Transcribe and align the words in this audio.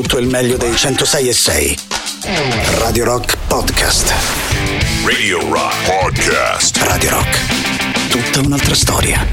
tutto 0.00 0.18
il 0.18 0.28
meglio 0.28 0.56
dei 0.56 0.76
106 0.76 1.28
e 1.28 1.32
6. 1.32 1.78
Radio 2.78 3.04
Rock 3.04 3.36
Podcast. 3.48 4.14
Radio 5.04 5.40
Rock 5.50 5.74
Podcast. 5.86 6.76
Radio 6.84 7.10
Rock. 7.10 7.38
Tutta 8.08 8.46
un'altra 8.46 8.76
storia. 8.76 9.26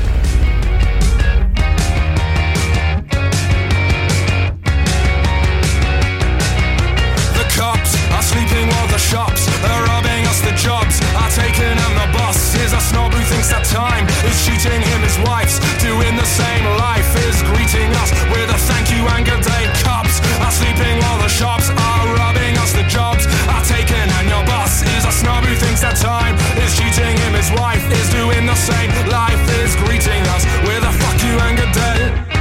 The 7.33 7.45
cops 7.55 7.95
are 8.09 8.23
sleeping 8.23 8.67
while 8.69 8.87
the 8.87 8.97
shops 8.97 9.47
are 9.61 9.85
robbing 9.85 10.25
us 10.25 10.41
the 10.41 10.53
jobs 10.57 10.99
are 11.13 11.29
taken 11.29 11.77
and 11.77 11.95
the 11.95 12.17
boss 12.17 12.55
is 12.55 12.73
a 12.73 12.79
snob 12.79 13.13
who 13.13 13.21
thinks 13.25 13.49
that 13.49 13.65
time 13.65 14.07
is 14.25 14.43
cheating 14.43 14.81
him 14.81 15.01
his 15.03 15.17
wife's 15.29 15.59
doing 15.77 16.15
the 16.15 16.25
same 16.25 16.65
life 16.81 17.13
is 17.29 17.43
greeting 17.53 17.93
us 18.01 18.09
with 18.33 18.49
a 18.49 18.57
thank 18.65 18.89
you 18.89 19.05
and 19.13 19.25
good 19.25 19.43
day 19.45 19.69
cops 19.83 20.04
are 20.43 20.51
sleeping 20.51 20.99
while 20.99 21.19
the 21.21 21.29
shops 21.29 21.69
are 21.69 22.05
robbing 22.15 22.57
us 22.57 22.73
the 22.73 22.83
jobs 22.87 23.25
are 23.47 23.63
taken. 23.63 24.05
And 24.19 24.25
your 24.29 24.43
boss 24.45 24.81
is 24.81 25.03
a 25.05 25.11
snob 25.11 25.43
who 25.45 25.55
thinks 25.55 25.81
that 25.81 25.95
time 25.95 26.35
is 26.63 26.71
cheating 26.77 27.15
him. 27.15 27.33
His 27.33 27.51
wife 27.59 27.85
is 27.91 28.07
doing 28.11 28.45
the 28.45 28.55
same. 28.55 28.89
Life 29.09 29.43
is 29.63 29.75
greeting 29.87 30.21
us 30.35 30.43
with 30.67 30.83
a 30.83 30.93
fuck 31.01 31.17
you 31.23 31.35
and 31.45 31.55
good 31.57 31.73
day. 31.73 32.35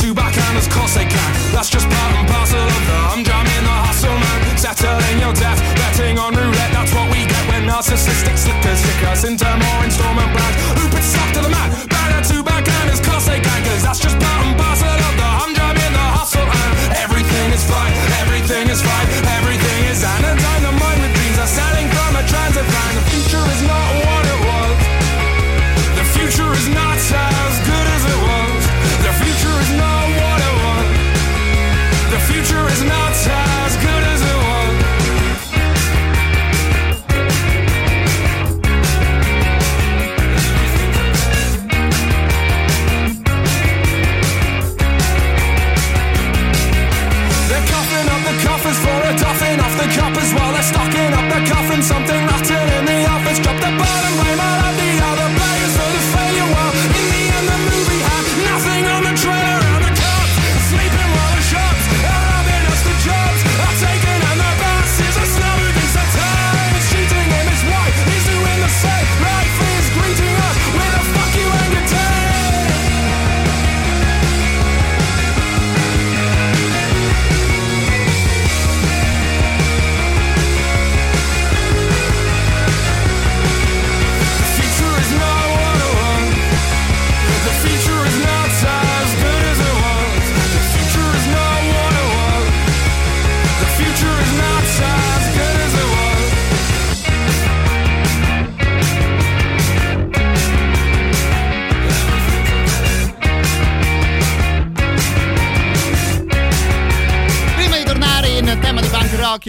Two 0.00 0.14
backhanders, 0.14 0.70
course 0.72 0.94
they 0.94 1.04
can. 1.04 1.32
That's 1.52 1.68
just 1.68 1.86
part 1.90 2.19
narcissistic 7.80 8.36
slippers 8.36 8.78
stick 8.78 9.04
us 9.08 9.24
into 9.24 9.44
more 9.46 9.84
installment 9.84 10.30
plans. 10.36 10.99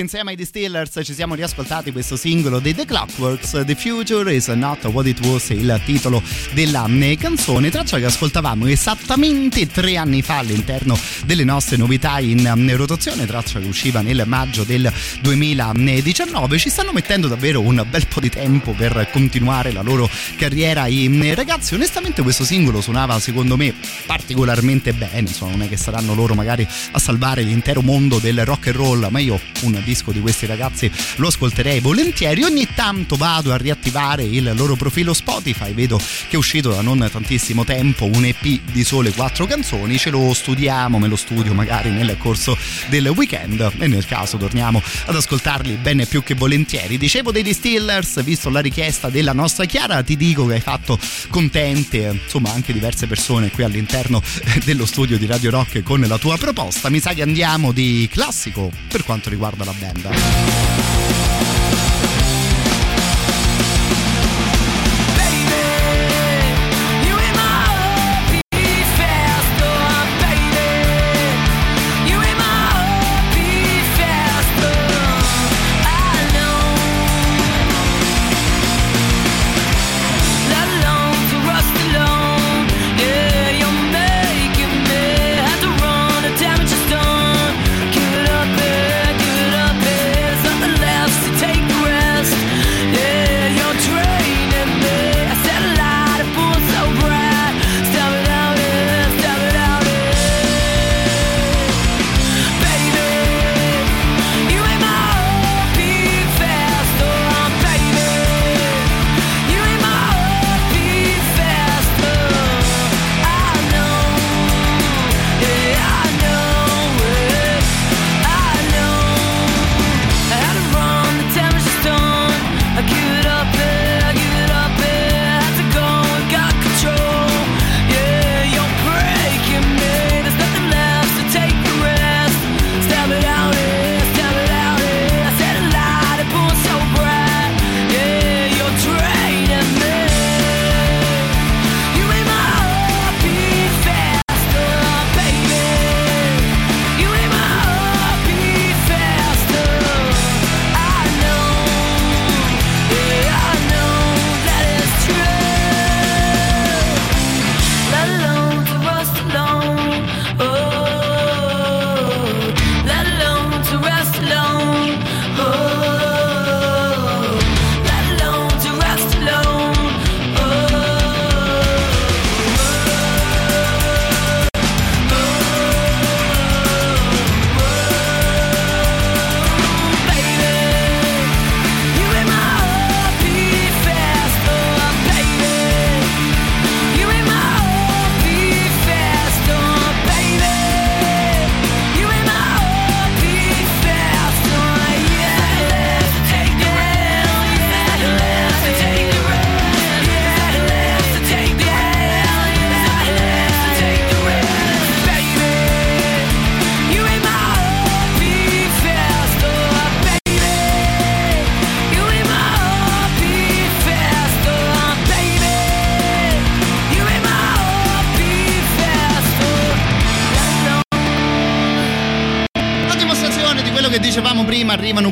Insieme 0.02 0.32
ai 0.32 0.36
Distillers 0.36 1.00
ci 1.04 1.14
siamo 1.14 1.36
riascoltati 1.36 1.92
questo 1.92 2.16
singolo 2.16 2.60
dei 2.60 2.74
The 2.74 2.86
Clockworks. 2.86 3.64
The 3.66 3.76
Future 3.76 4.34
is 4.34 4.48
not 4.48 4.84
what 4.86 5.06
it 5.06 5.24
was 5.26 5.50
il 5.50 5.80
titolo 5.86 6.22
della 6.54 6.88
canzone 7.18 7.70
traccia 7.70 7.98
che 8.00 8.06
ascoltavamo 8.06 8.66
esattamente 8.66 9.68
tre 9.68 9.98
anni 9.98 10.22
fa 10.22 10.40
all'interno 10.40 10.98
delle 11.26 11.44
nostre 11.44 11.78
novità 11.78 12.20
in 12.20 12.46
eh, 12.46 12.76
rotazione 12.76 13.26
traccia 13.26 13.60
che 13.60 13.68
usciva 13.68 14.02
nel 14.02 14.24
maggio 14.26 14.64
del 14.64 14.92
2019 15.22 16.58
ci 16.58 16.70
stanno 16.70 16.92
mettendo 16.92 17.28
davvero 17.28 17.62
un 17.62 17.86
bel 17.90 18.08
po' 18.08 18.20
di 18.20 18.30
tempo 18.30 18.72
per 18.74 19.10
continuare 19.12 19.72
la 19.72 19.82
loro 19.82 20.10
carriera. 20.36 20.88
I 20.88 21.20
eh, 21.22 21.36
ragazzi 21.36 21.76
onestamente 21.76 22.24
questo 22.24 22.44
singolo 22.44 22.82
suonava 22.82 23.20
secondo 23.20 23.56
me 23.56 23.74
particolarmente 24.06 24.94
bene 24.94 25.30
insomma 25.30 25.52
non 25.52 25.62
è 25.62 25.70
che 25.70 25.78
saranno 25.78 26.16
loro 26.16 26.34
magari 26.34 26.68
a 26.92 27.00
salvare 27.00 27.44
l'intero 27.44 27.82
mondo 27.82 28.18
del 28.18 28.44
rock 28.46 28.68
and 28.68 28.76
roll 28.76 29.08
ma 29.12 29.20
io 29.20 29.40
un 29.62 29.80
disco 29.92 30.12
di 30.12 30.22
questi 30.22 30.46
ragazzi 30.46 30.90
lo 31.18 31.28
ascolterei 31.28 31.82
volentieri. 31.82 32.44
Ogni 32.44 32.66
tanto 32.74 33.18
vado 33.18 33.52
a 33.52 33.58
riattivare 33.58 34.24
il 34.24 34.54
loro 34.56 34.76
profilo 34.78 35.14
Spotify. 35.14 35.74
Vedo 35.74 35.98
che 35.98 36.36
è 36.36 36.36
uscito 36.38 36.70
da 36.70 36.82
non 36.82 37.08
tantissimo 37.12 37.66
tempo 37.66 38.06
un 38.06 38.24
EP 38.24 38.62
di 38.72 38.84
sole 38.86 39.12
quattro 39.12 39.46
canzoni. 39.46 39.98
Ce 39.98 40.10
lo 40.10 40.34
studiamo 40.34 40.98
me 40.98 41.08
lo 41.10 41.18
studio 41.18 41.54
magari 41.54 41.90
nel 41.90 42.16
corso 42.18 42.58
del 42.88 43.08
weekend. 43.08 43.70
E 43.80 43.88
nel 43.88 44.06
caso 44.06 44.38
torniamo 44.38 44.82
ad 45.06 45.16
ascoltarli 45.16 45.74
bene 45.76 46.06
più 46.06 46.24
che 46.24 46.36
volentieri. 46.36 46.98
Dicevo 46.98 47.32
dei 47.34 47.44
Distillers 47.44 48.24
visto 48.24 48.50
la 48.50 48.62
richiesta 48.62 49.10
della 49.10 49.34
nostra 49.34 49.66
Chiara 49.66 50.02
ti 50.04 50.16
dico 50.16 50.46
che 50.46 50.54
hai 50.54 50.62
fatto 50.62 50.98
contente 51.30 52.22
insomma 52.24 52.54
anche 52.54 52.72
diverse 52.72 53.08
persone 53.08 53.52
qui 53.52 53.64
all'interno 53.64 54.22
dello 54.64 54.86
studio 54.86 55.18
di 55.18 55.26
Radio 55.26 55.52
Rock 55.52 55.84
con 55.84 56.00
la 56.00 56.18
tua 56.18 56.38
proposta. 56.38 56.90
Mi 56.90 57.00
sa 57.00 57.14
che 57.14 57.24
andiamo 57.24 57.74
di 57.74 58.08
classico 58.10 58.72
per 58.88 59.04
quanto 59.04 59.30
riguarda 59.30 59.66
la 59.66 59.74
band 59.82 61.31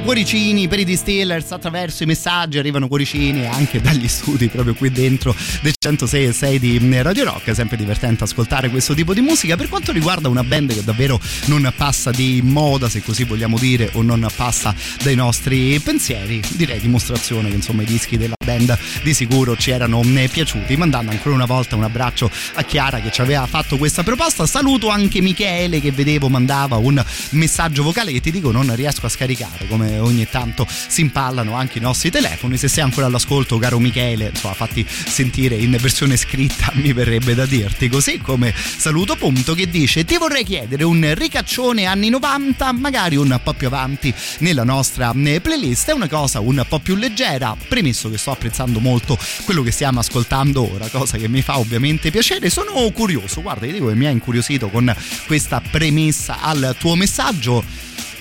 cuoricini 0.01 0.67
per 0.67 0.79
i 0.79 0.83
distillers 0.83 1.51
attraverso 1.51 2.03
i 2.03 2.05
messaggi, 2.05 2.57
arrivano 2.57 2.87
cuoricini 2.87 3.45
anche 3.47 3.81
dagli 3.81 4.07
studi 4.07 4.47
proprio 4.47 4.73
qui 4.73 4.91
dentro 4.91 5.35
del 5.61 5.73
106 5.77 6.25
e 6.25 6.31
6 6.33 6.59
di 6.59 7.01
Radio 7.01 7.25
Rock. 7.25 7.45
È 7.45 7.53
sempre 7.53 7.77
divertente 7.77 8.23
ascoltare 8.23 8.69
questo 8.69 8.93
tipo 8.93 9.13
di 9.13 9.21
musica. 9.21 9.55
Per 9.55 9.69
quanto 9.69 9.91
riguarda 9.91 10.27
una 10.29 10.43
band 10.43 10.73
che 10.73 10.83
davvero 10.83 11.19
non 11.45 11.71
passa 11.75 12.11
di 12.11 12.41
moda, 12.43 12.89
se 12.89 13.01
così 13.01 13.23
vogliamo 13.23 13.57
dire, 13.57 13.89
o 13.93 14.01
non 14.01 14.27
passa 14.35 14.73
dai 15.03 15.15
nostri 15.15 15.79
pensieri, 15.79 16.41
direi 16.55 16.79
dimostrazione 16.79 17.49
che 17.49 17.55
insomma 17.55 17.81
i 17.81 17.85
dischi 17.85 18.17
della 18.17 18.35
band 18.43 18.77
di 19.03 19.13
sicuro 19.13 19.55
ci 19.55 19.71
erano 19.71 20.01
piaciuti. 20.01 20.75
Mandando 20.77 21.11
ancora 21.11 21.35
una 21.35 21.45
volta 21.45 21.75
un 21.75 21.83
abbraccio 21.83 22.29
a 22.55 22.63
Chiara 22.63 22.99
che 22.99 23.11
ci 23.11 23.21
aveva 23.21 23.45
fatto 23.47 23.77
questa 23.77 24.03
proposta. 24.03 24.45
Saluto 24.45 24.89
anche 24.89 25.21
Michele 25.21 25.79
che 25.79 25.91
vedevo 25.91 26.29
mandava 26.29 26.77
un 26.77 27.03
messaggio 27.31 27.83
vocale 27.83 28.11
che 28.11 28.21
ti 28.21 28.31
dico 28.31 28.51
non 28.51 28.73
riesco 28.75 29.05
a 29.05 29.09
scaricare 29.09 29.67
come 29.67 29.98
ogni 29.99 30.27
tanto 30.29 30.67
si 30.69 31.01
impallano 31.01 31.53
anche 31.53 31.77
i 31.77 31.81
nostri 31.81 32.09
telefoni. 32.09 32.57
Se 32.57 32.67
sei 32.67 32.83
ancora 32.83 33.07
all'ascolto 33.07 33.57
caro 33.57 33.79
Michele 33.79 34.29
insomma 34.29 34.53
fatti 34.53 34.85
sentire 34.87 35.55
in 35.55 35.75
versione 35.79 36.17
scritta 36.17 36.71
mi 36.75 36.93
verrebbe 36.93 37.35
da 37.35 37.45
dirti 37.45 37.89
così 37.89 38.19
come 38.19 38.53
saluto 38.55 39.15
punto 39.15 39.53
che 39.53 39.69
dice 39.69 40.05
ti 40.05 40.17
vorrei 40.17 40.43
chiedere 40.43 40.83
un 40.83 41.13
ricaccione 41.15 41.85
anni 41.85 42.09
90 42.09 42.71
magari 42.73 43.15
un 43.15 43.39
po' 43.43 43.53
più 43.53 43.67
avanti 43.67 44.13
nella 44.39 44.63
nostra 44.63 45.13
eh, 45.15 45.41
playlist. 45.41 45.89
È 45.89 45.93
una 45.93 46.07
cosa 46.07 46.39
un 46.39 46.63
po' 46.67 46.79
più 46.79 46.95
leggera 46.95 47.55
premesso 47.67 48.09
che 48.09 48.17
sto 48.17 48.31
apprezzando 48.31 48.79
molto 48.79 49.17
quello 49.45 49.61
che 49.63 49.71
stiamo 49.71 49.99
ascoltando 49.99 50.73
ora 50.73 50.87
cosa 50.87 51.17
che 51.17 51.27
mi 51.27 51.41
fa 51.41 51.59
ovviamente 51.59 52.11
piacere. 52.11 52.49
Sono 52.49 52.89
curioso 52.91 53.41
guarda 53.41 53.65
io 53.65 53.73
dico 53.73 53.87
che 53.87 53.95
mi 53.95 54.05
ha 54.05 54.09
incuriosito 54.09 54.69
con 54.69 54.93
questa 55.27 55.61
premessa 55.61 56.41
al 56.41 56.75
tuo 56.79 56.95
messaggio 56.95 57.63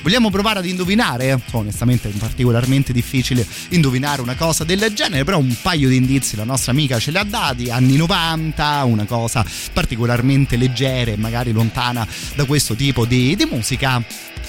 Vogliamo 0.08 0.31
provare 0.31 0.60
ad 0.60 0.64
indovinare? 0.64 1.38
Onestamente 1.50 2.08
è 2.08 2.12
particolarmente 2.12 2.94
difficile 2.94 3.46
indovinare 3.72 4.22
una 4.22 4.37
cosa 4.37 4.64
del 4.64 4.90
genere, 4.94 5.22
però 5.22 5.37
un 5.37 5.55
paio 5.60 5.90
di 5.90 5.96
indizi 5.96 6.34
la 6.34 6.44
nostra 6.44 6.72
amica 6.72 6.99
ce 6.99 7.10
li 7.10 7.19
ha 7.19 7.25
dati, 7.25 7.69
anni 7.69 7.96
90, 7.96 8.84
una 8.84 9.05
cosa 9.05 9.44
particolarmente 9.70 10.56
leggera 10.56 11.10
e 11.10 11.19
magari 11.19 11.52
lontana 11.52 12.08
da 12.34 12.46
questo 12.46 12.75
tipo 12.75 13.05
di, 13.05 13.37
di 13.37 13.44
musica. 13.44 14.02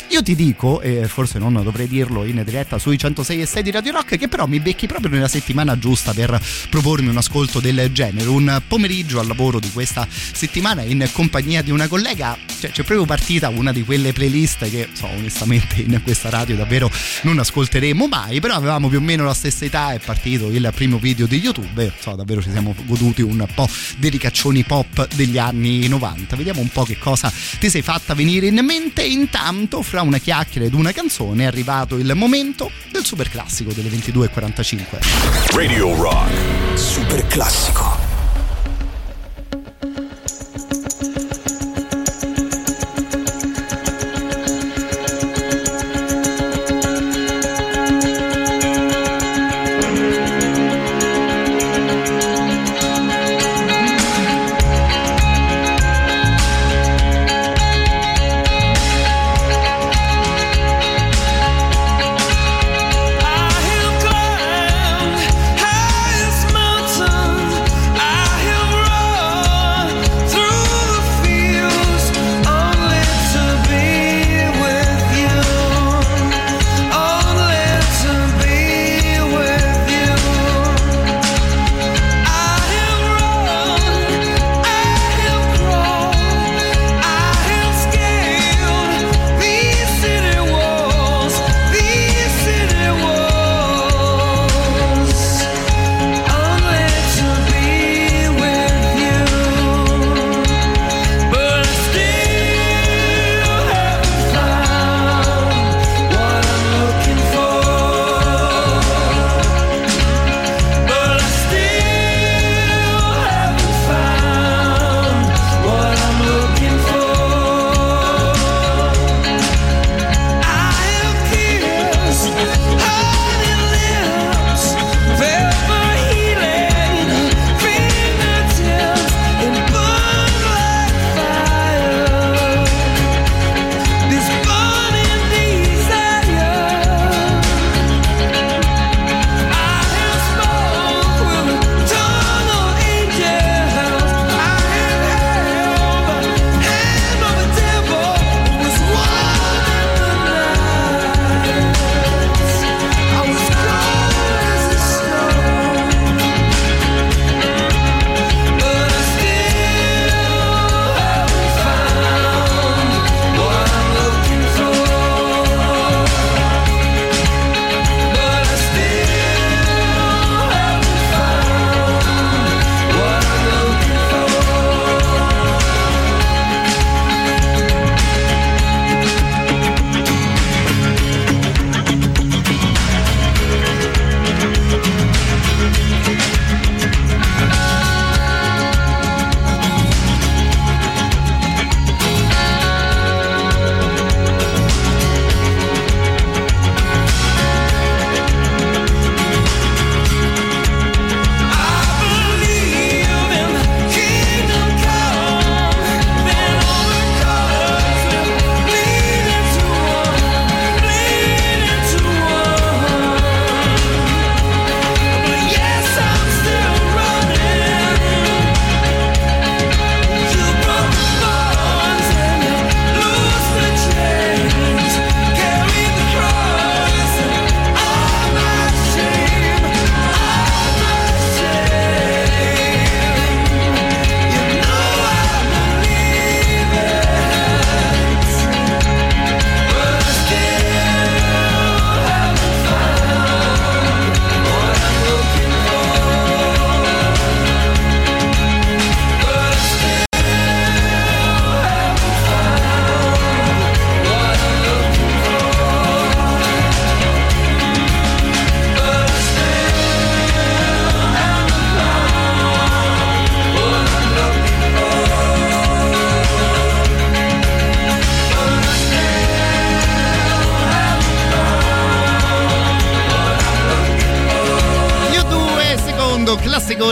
Io 0.07 0.23
ti 0.23 0.35
dico, 0.35 0.81
e 0.81 1.07
forse 1.07 1.37
non 1.37 1.53
dovrei 1.53 1.87
dirlo 1.87 2.25
in 2.25 2.41
diretta 2.43 2.79
sui 2.79 2.97
106 2.97 3.41
e 3.41 3.45
6 3.45 3.63
di 3.63 3.71
Radio 3.71 3.91
Rock, 3.91 4.17
che 4.17 4.27
però 4.27 4.47
mi 4.47 4.59
becchi 4.59 4.87
proprio 4.87 5.11
nella 5.11 5.27
settimana 5.27 5.77
giusta 5.77 6.13
per 6.13 6.41
propormi 6.69 7.09
un 7.09 7.17
ascolto 7.17 7.59
del 7.59 7.91
genere. 7.91 8.27
Un 8.27 8.61
pomeriggio 8.67 9.19
al 9.19 9.27
lavoro 9.27 9.59
di 9.59 9.71
questa 9.71 10.07
settimana 10.09 10.81
in 10.81 11.07
compagnia 11.11 11.61
di 11.61 11.71
una 11.71 11.87
collega, 11.87 12.37
cioè 12.59 12.71
c'è 12.71 12.83
proprio 12.83 13.05
partita 13.05 13.49
una 13.49 13.71
di 13.71 13.83
quelle 13.83 14.11
playlist 14.11 14.69
che 14.69 14.89
so, 14.93 15.07
onestamente 15.07 15.81
in 15.81 16.01
questa 16.03 16.29
radio 16.29 16.55
davvero 16.55 16.89
non 17.23 17.37
ascolteremo 17.37 18.07
mai, 18.07 18.39
però 18.39 18.55
avevamo 18.55 18.87
più 18.89 18.97
o 18.97 19.01
meno 19.01 19.23
la 19.23 19.33
stessa 19.33 19.65
età, 19.65 19.93
è 19.93 19.99
partito 19.99 20.47
il 20.49 20.71
primo 20.73 20.97
video 20.97 21.27
di 21.27 21.39
YouTube 21.39 21.83
e 21.83 21.91
so, 21.99 22.15
davvero 22.15 22.41
ci 22.41 22.51
siamo 22.51 22.75
goduti 22.85 23.21
un 23.21 23.45
po' 23.53 23.69
dei 23.97 24.09
ricaccioni 24.09 24.63
pop 24.63 25.07
degli 25.13 25.37
anni 25.37 25.87
90. 25.87 26.35
Vediamo 26.35 26.61
un 26.61 26.69
po' 26.69 26.83
che 26.83 26.97
cosa 26.97 27.31
ti 27.59 27.69
sei 27.69 27.81
fatta 27.81 28.13
venire 28.15 28.47
in 28.47 28.59
mente. 28.63 29.03
Intanto, 29.03 29.81
fra 29.89 30.03
una 30.03 30.19
chiacchiera 30.19 30.67
ed 30.67 30.75
una 30.75 30.91
canzone 30.91 31.43
è 31.43 31.47
arrivato 31.47 31.95
il 31.97 32.13
momento 32.15 32.69
del 32.91 33.03
super 33.03 33.27
classico 33.27 33.73
delle 33.73 33.89
22.45. 33.89 35.55
Radio 35.55 35.95
Rock. 35.95 36.77
Super 36.77 37.25
classico. 37.25 38.08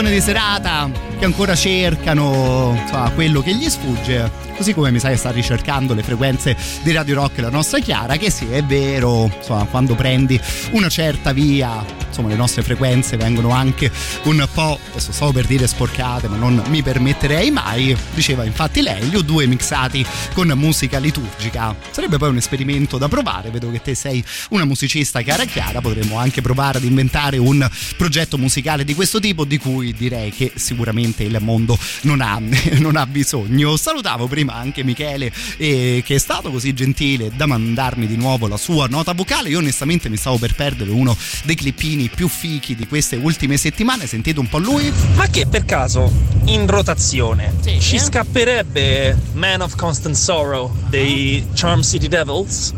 Musicone 0.08 0.14
di 0.14 0.20
serata 0.20 0.90
che 1.18 1.24
ancora 1.24 1.54
cercano 1.54 2.76
insomma, 2.80 3.10
quello 3.10 3.42
che 3.42 3.54
gli 3.54 3.68
sfugge. 3.68 4.30
Così 4.56 4.74
come 4.74 4.90
mi 4.90 4.98
sa 4.98 5.08
che 5.08 5.16
sta 5.16 5.30
ricercando 5.30 5.94
le 5.94 6.02
frequenze 6.02 6.56
di 6.82 6.92
Radio 6.92 7.14
Rock 7.14 7.38
la 7.38 7.50
nostra 7.50 7.78
Chiara 7.78 8.16
che 8.16 8.30
sì 8.30 8.50
è 8.50 8.64
vero 8.64 9.30
insomma 9.36 9.64
quando 9.66 9.94
prendi 9.94 10.40
una 10.72 10.88
certa 10.88 11.32
via 11.32 11.84
insomma 12.08 12.28
le 12.28 12.36
nostre 12.36 12.62
frequenze 12.62 13.16
vengono 13.16 13.50
anche 13.50 13.90
un 14.24 14.46
po' 14.52 14.78
adesso 14.90 15.12
stavo 15.12 15.32
per 15.32 15.46
dire 15.46 15.66
sporcate 15.66 16.28
ma 16.28 16.36
non 16.36 16.62
mi 16.68 16.82
permetterei 16.82 17.50
mai 17.50 17.96
diceva 18.14 18.44
infatti 18.44 18.82
lei 18.82 19.04
gli 19.04 19.18
due 19.18 19.46
mixati 19.46 20.04
con 20.32 20.48
musica 20.48 20.98
liturgica 20.98 21.74
sarebbe 21.90 22.18
poi 22.18 22.30
un 22.30 22.36
esperimento 22.36 22.98
da 22.98 23.08
provare 23.08 23.50
vedo 23.50 23.70
che 23.70 23.82
te 23.82 23.94
sei 23.94 24.24
una 24.50 24.64
musicista 24.64 25.22
cara 25.22 25.44
Chiara 25.44 25.80
potremmo 25.80 26.18
anche 26.18 26.40
provare 26.40 26.78
ad 26.78 26.84
inventare 26.84 27.38
un 27.38 27.68
progetto 27.96 28.38
musicale 28.38 28.84
di 28.84 28.94
questo 28.94 29.20
tipo 29.20 29.44
di 29.44 29.58
cui 29.58 29.92
direi 29.92 30.30
che 30.32 30.52
sicuramente 30.56 31.22
il 31.22 31.36
mondo 31.40 31.78
non 32.02 32.20
ha, 32.20 32.40
non 32.78 32.96
ha 32.96 33.06
bisogno 33.06 33.76
salutavo 33.76 34.26
prima 34.26 34.48
prima 34.48 34.54
anche 34.54 34.84
Michele 34.84 35.32
eh, 35.56 36.02
che 36.04 36.14
è 36.14 36.18
stato 36.18 36.50
così 36.50 36.72
gentile 36.72 37.30
da 37.34 37.46
mandarmi 37.46 38.06
di 38.06 38.16
nuovo 38.16 38.46
la 38.46 38.56
sua 38.56 38.86
nota 38.86 39.12
vocale. 39.12 39.50
Io 39.50 39.58
onestamente 39.58 40.08
mi 40.08 40.16
stavo 40.16 40.38
per 40.38 40.54
perdere 40.54 40.90
uno 40.90 41.16
dei 41.44 41.54
clippini 41.54 41.97
più 42.06 42.28
fichi 42.28 42.76
di 42.76 42.86
queste 42.86 43.16
ultime 43.16 43.56
settimane. 43.56 44.06
Sentite 44.06 44.38
un 44.38 44.48
po' 44.48 44.58
lui? 44.58 44.92
Ma 45.16 45.26
che 45.26 45.46
per 45.46 45.64
caso 45.64 46.10
in 46.44 46.66
rotazione 46.66 47.54
sì, 47.60 47.80
ci 47.80 47.96
eh? 47.96 47.98
scapperebbe 47.98 49.18
Man 49.32 49.60
of 49.60 49.74
Constant 49.74 50.14
Sorrow 50.14 50.72
dei 50.88 51.44
Charm 51.54 51.82
City 51.82 52.06
Devils? 52.06 52.72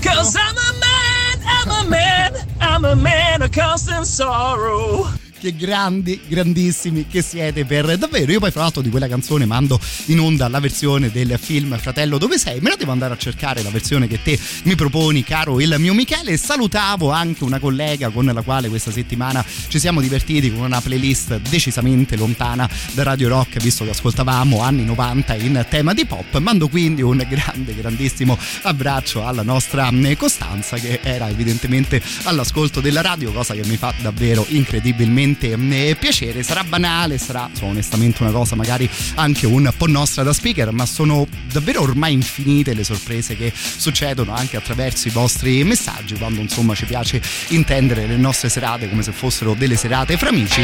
Cause 0.00 0.36
I'm 0.36 0.56
a 0.56 0.72
man, 0.80 1.42
I'm 1.44 1.70
a 1.70 1.88
man, 1.88 2.32
I'm 2.60 2.84
a 2.84 2.94
man 2.94 3.42
of 3.42 3.50
constant 3.50 4.06
sorrow 4.06 5.20
che 5.42 5.56
grandi, 5.56 6.20
grandissimi 6.28 7.08
che 7.08 7.20
siete 7.20 7.64
per 7.64 7.98
davvero. 7.98 8.30
Io 8.30 8.38
poi 8.38 8.52
fra 8.52 8.62
l'altro 8.62 8.80
di 8.80 8.90
quella 8.90 9.08
canzone 9.08 9.44
mando 9.44 9.80
in 10.06 10.20
onda 10.20 10.46
la 10.46 10.60
versione 10.60 11.10
del 11.10 11.36
film 11.36 11.76
Fratello 11.78 12.16
dove 12.16 12.38
sei? 12.38 12.60
Me 12.60 12.68
la 12.68 12.76
devo 12.76 12.92
andare 12.92 13.14
a 13.14 13.16
cercare 13.16 13.60
la 13.64 13.70
versione 13.70 14.06
che 14.06 14.22
te 14.22 14.38
mi 14.62 14.76
proponi, 14.76 15.24
caro 15.24 15.60
il 15.60 15.74
mio 15.78 15.94
Michele. 15.94 16.36
Salutavo 16.36 17.10
anche 17.10 17.42
una 17.42 17.58
collega 17.58 18.10
con 18.10 18.26
la 18.26 18.42
quale 18.42 18.68
questa 18.68 18.92
settimana 18.92 19.44
ci 19.66 19.80
siamo 19.80 20.00
divertiti 20.00 20.52
con 20.52 20.62
una 20.62 20.80
playlist 20.80 21.40
decisamente 21.40 22.16
lontana 22.16 22.70
da 22.92 23.02
Radio 23.02 23.26
Rock, 23.26 23.60
visto 23.60 23.82
che 23.82 23.90
ascoltavamo 23.90 24.60
anni 24.60 24.84
90 24.84 25.34
in 25.34 25.66
tema 25.68 25.92
di 25.92 26.06
pop. 26.06 26.38
Mando 26.38 26.68
quindi 26.68 27.02
un 27.02 27.26
grande, 27.28 27.74
grandissimo 27.74 28.38
abbraccio 28.62 29.26
alla 29.26 29.42
nostra 29.42 29.90
Costanza 30.16 30.76
che 30.76 31.00
era 31.02 31.28
evidentemente 31.28 32.00
all'ascolto 32.24 32.80
della 32.80 33.00
radio, 33.00 33.32
cosa 33.32 33.54
che 33.54 33.64
mi 33.66 33.76
fa 33.76 33.92
davvero 34.00 34.44
incredibilmente 34.50 35.30
veramente 35.32 35.96
piacere. 35.96 36.42
Sarà 36.42 36.64
banale, 36.64 37.18
sarà 37.18 37.48
so, 37.52 37.66
onestamente 37.66 38.22
una 38.22 38.32
cosa 38.32 38.54
magari 38.54 38.88
anche 39.14 39.46
un 39.46 39.70
po' 39.76 39.86
nostra 39.86 40.22
da 40.22 40.32
speaker, 40.32 40.72
ma 40.72 40.86
sono 40.86 41.26
davvero 41.50 41.82
ormai 41.82 42.12
infinite 42.12 42.74
le 42.74 42.84
sorprese 42.84 43.36
che 43.36 43.52
succedono 43.54 44.34
anche 44.34 44.56
attraverso 44.56 45.08
i 45.08 45.10
vostri 45.10 45.64
messaggi 45.64 46.14
quando 46.14 46.40
insomma 46.40 46.74
ci 46.74 46.84
piace 46.84 47.20
intendere 47.48 48.06
le 48.06 48.16
nostre 48.16 48.48
serate 48.48 48.88
come 48.88 49.02
se 49.02 49.12
fossero 49.12 49.54
delle 49.54 49.76
serate 49.76 50.16
fra 50.16 50.28
amici. 50.28 50.62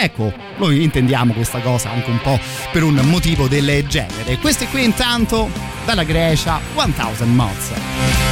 Ecco, 0.00 0.32
noi 0.58 0.82
intendiamo 0.84 1.32
questa 1.32 1.58
cosa 1.58 1.90
anche 1.90 2.10
un 2.10 2.20
po' 2.20 2.38
per 2.70 2.84
un 2.84 2.94
motivo 3.04 3.48
del 3.48 3.84
genere. 3.88 4.38
Questi 4.38 4.66
qui 4.68 4.84
intanto 4.84 5.50
dalla 5.84 6.04
Grecia 6.04 6.60
1000 6.74 7.24
Mods. 7.24 8.27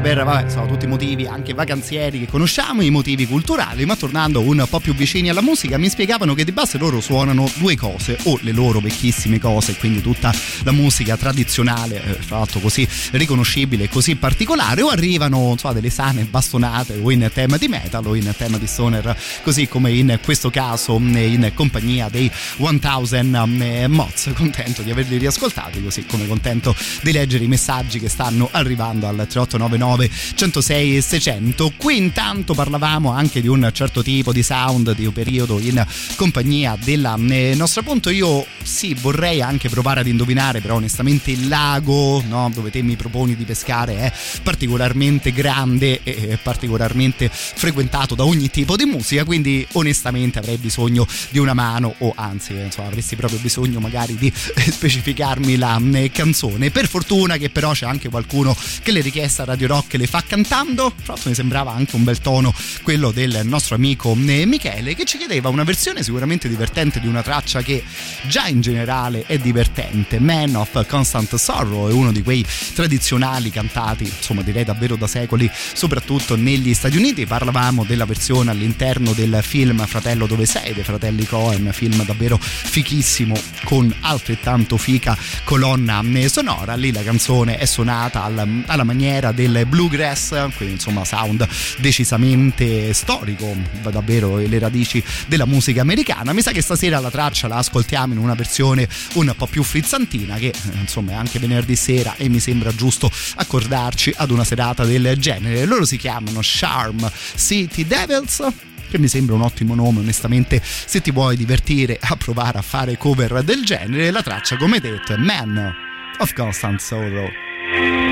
Per 0.00 0.24
vabbè, 0.24 0.48
sono 0.48 0.66
tutti 0.66 0.86
motivi 0.86 1.21
anche 1.32 1.54
vacanzieri 1.54 2.20
che 2.20 2.26
conosciamo, 2.26 2.82
i 2.82 2.90
motivi 2.90 3.26
culturali, 3.26 3.84
ma 3.86 3.96
tornando 3.96 4.40
un 4.40 4.64
po' 4.68 4.80
più 4.80 4.94
vicini 4.94 5.30
alla 5.30 5.40
musica 5.40 5.78
mi 5.78 5.88
spiegavano 5.88 6.34
che 6.34 6.44
di 6.44 6.52
base 6.52 6.78
loro 6.78 7.00
suonano 7.00 7.50
due 7.56 7.74
cose, 7.76 8.18
o 8.24 8.38
le 8.42 8.52
loro 8.52 8.80
vecchissime 8.80 9.40
cose, 9.40 9.76
quindi 9.76 10.00
tutta 10.00 10.32
la 10.62 10.72
musica 10.72 11.16
tradizionale, 11.16 12.02
eh, 12.04 12.12
fra 12.14 12.38
l'altro 12.38 12.60
così 12.60 12.86
riconoscibile 13.12 13.84
e 13.84 13.88
così 13.88 14.16
particolare, 14.16 14.82
o 14.82 14.88
arrivano 14.88 15.54
so, 15.58 15.72
delle 15.72 15.90
sane 15.90 16.24
bastonate 16.24 17.00
o 17.02 17.10
in 17.10 17.30
tema 17.32 17.56
di 17.56 17.68
metal 17.68 18.06
o 18.06 18.14
in 18.14 18.32
tema 18.36 18.58
di 18.58 18.66
stoner, 18.66 19.16
così 19.42 19.66
come 19.66 19.90
in 19.92 20.18
questo 20.22 20.50
caso 20.50 20.96
in 20.96 21.50
compagnia 21.54 22.08
dei 22.08 22.30
1000 22.58 23.86
Mods, 23.88 24.30
contento 24.34 24.82
di 24.82 24.90
averli 24.90 25.16
riascoltati, 25.16 25.82
così 25.82 26.04
come 26.04 26.26
contento 26.26 26.74
di 27.02 27.12
leggere 27.12 27.44
i 27.44 27.48
messaggi 27.48 27.98
che 27.98 28.08
stanno 28.08 28.48
arrivando 28.52 29.06
al 29.06 29.26
3899 29.28 30.10
106 30.34 31.00
600. 31.22 31.74
Qui 31.76 31.96
intanto 31.96 32.52
parlavamo 32.52 33.12
anche 33.12 33.40
di 33.40 33.46
un 33.46 33.70
certo 33.72 34.02
tipo 34.02 34.32
di 34.32 34.42
sound 34.42 34.92
di 34.96 35.06
un 35.06 35.12
periodo 35.12 35.60
in 35.60 35.86
compagnia 36.16 36.76
della 36.82 37.16
eh, 37.16 37.54
nostra 37.54 37.82
punto. 37.82 38.10
Io 38.10 38.44
sì, 38.60 38.94
vorrei 38.94 39.40
anche 39.40 39.68
provare 39.68 40.00
ad 40.00 40.08
indovinare, 40.08 40.60
però 40.60 40.74
onestamente 40.74 41.30
il 41.30 41.46
lago 41.46 42.20
no, 42.26 42.50
dove 42.52 42.70
te 42.70 42.82
mi 42.82 42.96
proponi 42.96 43.36
di 43.36 43.44
pescare 43.44 43.98
è 43.98 44.12
particolarmente 44.42 45.30
grande 45.30 46.00
e 46.02 46.36
particolarmente 46.42 47.30
frequentato 47.32 48.16
da 48.16 48.24
ogni 48.24 48.50
tipo 48.50 48.74
di 48.74 48.84
musica, 48.84 49.24
quindi 49.24 49.64
onestamente 49.72 50.40
avrei 50.40 50.56
bisogno 50.56 51.06
di 51.30 51.38
una 51.38 51.54
mano 51.54 51.94
o 51.98 52.12
anzi, 52.16 52.54
insomma, 52.54 52.88
avresti 52.88 53.14
proprio 53.14 53.38
bisogno 53.38 53.78
magari 53.78 54.16
di 54.16 54.32
specificarmi 54.34 55.56
la 55.56 55.80
eh, 55.92 56.10
canzone. 56.10 56.72
Per 56.72 56.88
fortuna 56.88 57.36
che 57.36 57.48
però 57.48 57.70
c'è 57.70 57.86
anche 57.86 58.08
qualcuno 58.08 58.56
che 58.82 58.90
le 58.90 59.02
richieste 59.02 59.42
a 59.42 59.44
Radio 59.44 59.68
Rock 59.68 59.94
le 59.94 60.08
fa 60.08 60.24
cantando. 60.26 60.92
L'altro 61.12 61.28
mi 61.28 61.36
sembrava 61.36 61.72
anche 61.72 61.94
un 61.94 62.04
bel 62.04 62.20
tono 62.20 62.54
quello 62.82 63.10
del 63.10 63.42
nostro 63.44 63.74
amico 63.74 64.16
eh, 64.26 64.46
Michele 64.46 64.94
che 64.94 65.04
ci 65.04 65.18
chiedeva 65.18 65.50
una 65.50 65.62
versione 65.62 66.02
sicuramente 66.02 66.48
divertente 66.48 67.00
di 67.00 67.06
una 67.06 67.22
traccia 67.22 67.60
che 67.60 67.84
già 68.22 68.46
in 68.46 68.62
generale 68.62 69.24
è 69.26 69.36
divertente. 69.36 70.18
Man 70.18 70.54
of 70.54 70.86
Constant 70.86 71.34
Sorrow 71.34 71.90
è 71.90 71.92
uno 71.92 72.12
di 72.12 72.22
quei 72.22 72.42
tradizionali 72.72 73.50
cantati, 73.50 74.04
insomma 74.04 74.40
direi 74.40 74.64
davvero 74.64 74.96
da 74.96 75.06
secoli, 75.06 75.50
soprattutto 75.74 76.34
negli 76.34 76.72
Stati 76.72 76.96
Uniti. 76.96 77.26
Parlavamo 77.26 77.84
della 77.84 78.06
versione 78.06 78.50
all'interno 78.50 79.12
del 79.12 79.40
film 79.42 79.84
Fratello 79.84 80.26
dove 80.26 80.46
sei 80.46 80.72
dei 80.72 80.82
fratelli 80.82 81.26
Cohen, 81.26 81.68
film 81.74 82.06
davvero 82.06 82.38
fichissimo 82.40 83.38
con 83.64 83.94
altrettanto 84.00 84.78
fica 84.78 85.14
colonna 85.44 86.02
sonora. 86.28 86.74
Lì 86.74 86.90
la 86.90 87.02
canzone 87.02 87.58
è 87.58 87.66
suonata 87.66 88.24
al, 88.24 88.62
alla 88.64 88.84
maniera 88.84 89.30
del 89.30 89.66
bluegrass, 89.66 90.48
quindi 90.56 90.76
insomma 90.76 91.01
sound 91.04 91.46
decisamente 91.78 92.92
storico, 92.92 93.54
davvero 93.90 94.36
le 94.36 94.58
radici 94.58 95.02
della 95.26 95.46
musica 95.46 95.80
americana. 95.80 96.32
Mi 96.32 96.42
sa 96.42 96.52
che 96.52 96.62
stasera 96.62 97.00
la 97.00 97.10
traccia 97.10 97.48
la 97.48 97.56
ascoltiamo 97.56 98.12
in 98.12 98.18
una 98.18 98.34
versione 98.34 98.88
un 99.14 99.32
po' 99.36 99.46
più 99.46 99.62
frizzantina 99.62 100.36
che 100.36 100.46
eh, 100.48 100.78
insomma 100.80 101.12
è 101.12 101.14
anche 101.14 101.38
venerdì 101.38 101.76
sera 101.76 102.14
e 102.16 102.28
mi 102.28 102.40
sembra 102.40 102.74
giusto 102.74 103.10
accordarci 103.36 104.12
ad 104.16 104.30
una 104.30 104.44
serata 104.44 104.84
del 104.84 105.16
genere. 105.18 105.64
Loro 105.64 105.84
si 105.84 105.96
chiamano 105.96 106.40
Charm 106.42 107.10
City 107.36 107.86
Devils 107.86 108.44
che 108.92 108.98
mi 108.98 109.08
sembra 109.08 109.34
un 109.34 109.40
ottimo 109.40 109.74
nome 109.74 110.00
onestamente 110.00 110.60
se 110.62 111.00
ti 111.00 111.10
vuoi 111.10 111.34
divertire 111.34 111.98
a 111.98 112.14
provare 112.16 112.58
a 112.58 112.62
fare 112.62 112.98
cover 112.98 113.42
del 113.42 113.64
genere 113.64 114.10
la 114.10 114.22
traccia 114.22 114.58
come 114.58 114.80
detto 114.80 115.14
è 115.14 115.16
Man 115.16 115.74
of 116.18 116.32
Constant 116.34 116.78
Sorrow 116.78 118.11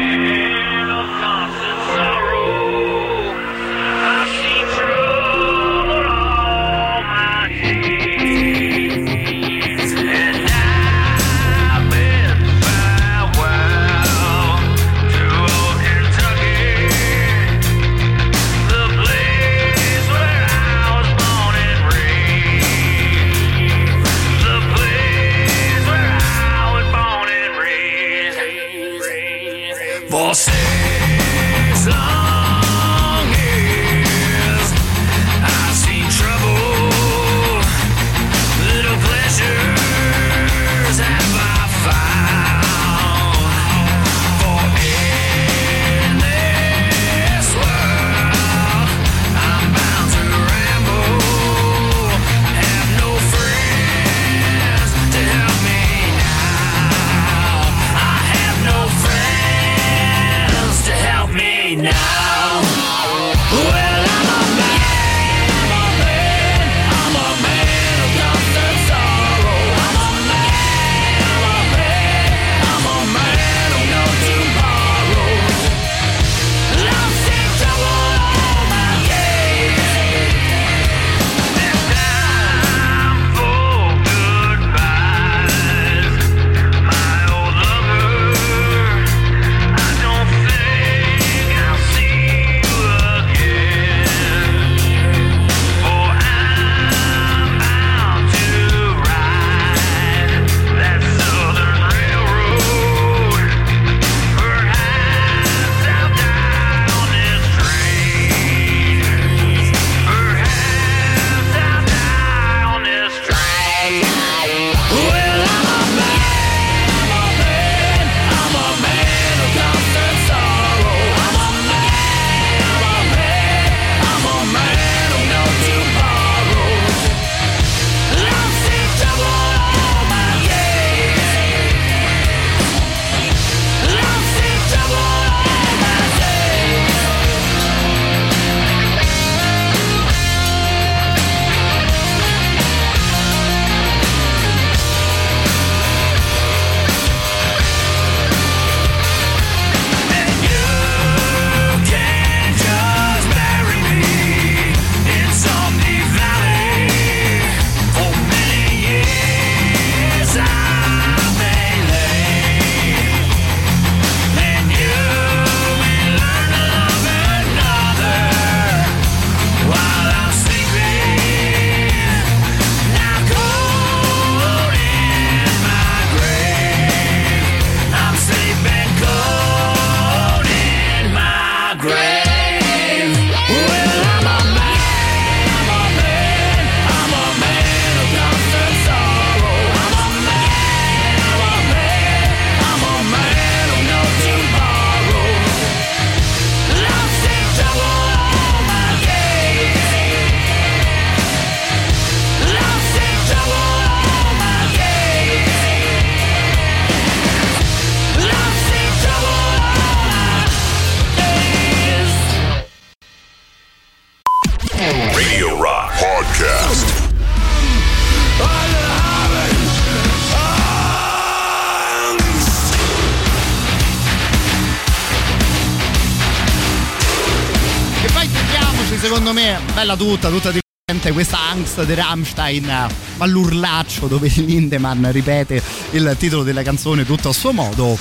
tutta, 230.00 230.30
tutta 230.30 230.50
divertente 230.50 231.12
questa 231.12 231.38
angst 231.38 231.84
di 231.84 231.92
Rammstein 231.92 232.88
all'urlaccio 233.18 234.06
dove 234.06 234.32
Lindemann 234.34 235.10
ripete 235.10 235.62
il 235.90 236.16
titolo 236.18 236.42
della 236.42 236.62
canzone 236.62 237.04
tutto 237.04 237.28
a 237.28 237.32
suo 237.34 237.52
modo 237.52 237.98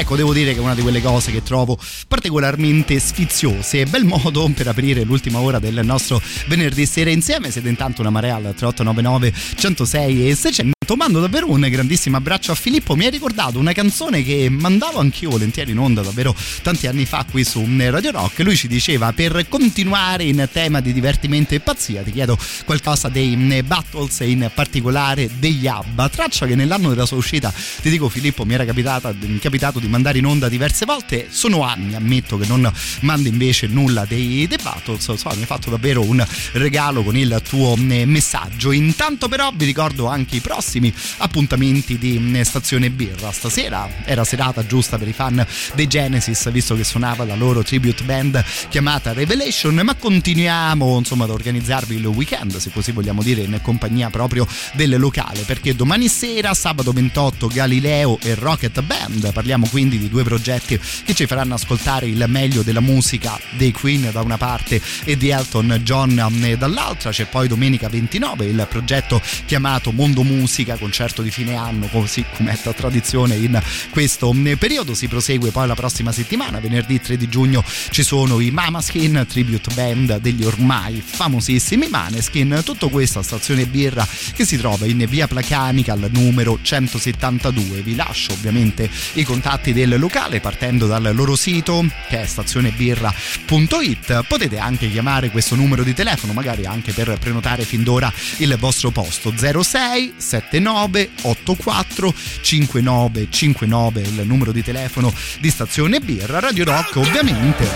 Ecco, 0.00 0.14
devo 0.14 0.32
dire 0.32 0.52
che 0.52 0.58
è 0.58 0.62
una 0.62 0.76
di 0.76 0.82
quelle 0.82 1.02
cose 1.02 1.32
che 1.32 1.42
trovo 1.42 1.76
particolarmente 2.06 3.00
sfiziose. 3.00 3.84
Bel 3.86 4.04
modo 4.04 4.48
per 4.54 4.68
aprire 4.68 5.02
l'ultima 5.02 5.40
ora 5.40 5.58
del 5.58 5.80
nostro 5.82 6.22
venerdì 6.46 6.86
sera 6.86 7.10
insieme. 7.10 7.50
Siete 7.50 7.68
intanto 7.68 8.00
una 8.00 8.10
marea 8.10 8.36
al 8.36 8.54
3899 8.54 9.32
106 9.56 10.28
e 10.28 10.34
600. 10.36 10.76
Mando 10.96 11.20
davvero 11.20 11.50
un 11.50 11.60
grandissimo 11.60 12.16
abbraccio 12.16 12.50
a 12.50 12.54
Filippo. 12.54 12.96
Mi 12.96 13.06
ha 13.06 13.10
ricordato 13.10 13.58
una 13.58 13.72
canzone 13.72 14.22
che 14.22 14.48
mandavo 14.48 14.98
anch'io 14.98 15.30
volentieri 15.30 15.72
in 15.72 15.78
onda 15.78 16.00
davvero 16.00 16.34
tanti 16.62 16.86
anni 16.86 17.04
fa 17.04 17.26
qui 17.30 17.44
su 17.44 17.62
Radio 17.76 18.10
Rock. 18.10 18.38
Lui 18.38 18.56
ci 18.56 18.68
diceva 18.68 19.12
per 19.12 19.46
continuare 19.48 20.24
in 20.24 20.48
tema 20.50 20.80
di 20.80 20.92
divertimento 20.92 21.54
e 21.54 21.60
pazzia, 21.60 22.02
ti 22.02 22.10
chiedo 22.10 22.38
qualcosa 22.64 23.08
dei 23.08 23.62
Battles 23.64 24.20
e 24.20 24.30
in 24.30 24.50
particolare 24.54 25.28
degli 25.38 25.66
ABBA. 25.66 26.08
Traccia 26.08 26.46
che 26.46 26.54
nell'anno 26.54 26.88
della 26.88 27.04
sua 27.04 27.18
uscita, 27.18 27.52
ti 27.82 27.90
dico 27.90 28.08
Filippo, 28.08 28.46
mi 28.46 28.54
era 28.54 28.64
capitata, 28.64 29.14
capitato 29.40 29.78
di 29.78 29.87
mandare 29.88 30.18
in 30.18 30.26
onda 30.26 30.48
diverse 30.48 30.84
volte. 30.84 31.28
Sono 31.30 31.62
anni, 31.62 31.94
ammetto 31.94 32.38
che 32.38 32.46
non 32.46 32.70
mandi 33.00 33.28
invece 33.28 33.66
nulla 33.66 34.04
dei, 34.04 34.46
dei 34.46 34.58
Battles. 34.62 35.14
So, 35.14 35.30
mi 35.34 35.40
hai 35.40 35.46
fatto 35.46 35.70
davvero 35.70 36.02
un 36.02 36.24
regalo 36.52 37.02
con 37.02 37.16
il 37.16 37.40
tuo 37.48 37.76
eh, 37.76 38.04
messaggio. 38.04 38.72
Intanto, 38.72 39.28
però, 39.28 39.50
vi 39.54 39.64
ricordo 39.64 40.06
anche 40.06 40.36
i 40.36 40.40
prossimi 40.40 40.92
appuntamenti 41.18 41.98
di 41.98 42.32
eh, 42.34 42.44
Stazione 42.44 42.90
Birra. 42.90 43.32
Stasera 43.32 43.88
era 44.04 44.24
serata 44.24 44.66
giusta 44.66 44.98
per 44.98 45.08
i 45.08 45.12
fan 45.12 45.44
dei 45.74 45.86
Genesis, 45.86 46.50
visto 46.50 46.76
che 46.76 46.84
suonava 46.84 47.24
la 47.24 47.34
loro 47.34 47.62
tribute 47.62 48.04
band 48.04 48.44
chiamata 48.68 49.12
Revelation. 49.12 49.74
Ma 49.84 49.94
continuiamo 49.94 50.98
insomma 50.98 51.24
ad 51.24 51.30
organizzarvi 51.30 51.96
il 51.96 52.06
weekend, 52.06 52.56
se 52.56 52.70
così 52.70 52.92
vogliamo 52.92 53.22
dire, 53.22 53.42
in 53.42 53.58
compagnia 53.62 54.10
proprio 54.10 54.46
del 54.74 54.98
locale. 54.98 55.42
Perché 55.42 55.74
domani 55.74 56.08
sera, 56.08 56.54
sabato 56.54 56.92
28, 56.92 57.48
Galileo 57.48 58.18
e 58.20 58.34
Rocket 58.34 58.82
Band. 58.82 59.32
Parliamo 59.32 59.66
qui 59.68 59.77
quindi 59.78 60.00
di 60.00 60.08
due 60.08 60.24
progetti 60.24 60.76
che 61.04 61.14
ci 61.14 61.26
faranno 61.26 61.54
ascoltare 61.54 62.08
il 62.08 62.24
meglio 62.26 62.62
della 62.62 62.80
musica 62.80 63.38
dei 63.50 63.70
Queen 63.70 64.10
da 64.10 64.22
una 64.22 64.36
parte 64.36 64.82
e 65.04 65.16
di 65.16 65.28
Elton 65.28 65.78
John 65.84 66.18
eh, 66.42 66.56
dall'altra. 66.56 67.10
C'è 67.10 67.26
poi 67.26 67.46
domenica 67.46 67.88
29 67.88 68.46
il 68.46 68.66
progetto 68.68 69.22
chiamato 69.46 69.92
Mondo 69.92 70.24
Musica, 70.24 70.76
concerto 70.76 71.22
di 71.22 71.30
fine 71.30 71.54
anno, 71.54 71.86
così 71.86 72.24
come 72.34 72.58
è 72.60 72.74
tradizione 72.74 73.36
in 73.36 73.62
questo 73.90 74.34
eh, 74.44 74.56
periodo. 74.56 74.94
Si 74.94 75.06
prosegue 75.06 75.52
poi 75.52 75.68
la 75.68 75.76
prossima 75.76 76.10
settimana, 76.10 76.58
venerdì 76.58 77.00
3 77.00 77.16
di 77.16 77.28
giugno 77.28 77.62
ci 77.90 78.02
sono 78.02 78.40
i 78.40 78.50
Mama 78.50 78.80
Skin 78.80 79.26
tribute 79.28 79.72
band 79.74 80.18
degli 80.18 80.42
ormai 80.42 81.00
famosissimi 81.04 81.86
Maneskin. 81.86 82.62
Tutto 82.64 82.88
questo 82.88 83.20
a 83.20 83.22
stazione 83.22 83.64
birra 83.66 84.04
che 84.34 84.44
si 84.44 84.56
trova 84.56 84.86
in 84.86 85.06
via 85.08 85.28
Placanica 85.28 85.92
al 85.92 86.08
numero 86.10 86.58
172. 86.60 87.82
Vi 87.82 87.94
lascio 87.94 88.32
ovviamente 88.32 88.90
i 89.12 89.22
contatti 89.22 89.57
contatti 89.58 89.72
del 89.72 89.98
locale 89.98 90.40
partendo 90.40 90.86
dal 90.86 91.10
loro 91.14 91.34
sito 91.34 91.84
che 92.08 92.22
è 92.22 92.26
stazionebirra.it. 92.26 94.24
Potete 94.26 94.58
anche 94.58 94.90
chiamare 94.90 95.30
questo 95.30 95.54
numero 95.54 95.82
di 95.82 95.94
telefono, 95.94 96.32
magari 96.32 96.64
anche 96.64 96.92
per 96.92 97.16
prenotare 97.18 97.64
fin 97.64 97.82
d'ora 97.82 98.12
il 98.36 98.56
vostro 98.58 98.90
posto 98.90 99.32
06 99.36 100.14
79 100.16 101.10
84 101.22 102.14
59 102.40 103.26
59 103.30 104.00
il 104.00 104.22
numero 104.24 104.52
di 104.52 104.62
telefono 104.62 105.12
di 105.40 105.50
Stazione 105.50 106.00
Birra. 106.00 106.38
Radio 106.38 106.64
Rock 106.64 106.96
ovviamente 106.96 107.68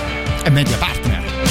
è 0.42 0.50
media 0.50 0.76
partner. 0.76 1.41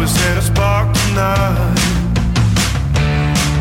I 0.00 0.02
was 0.02 0.16
at 0.28 0.38
a 0.38 0.40
spark 0.40 0.88
tonight. 0.96 1.76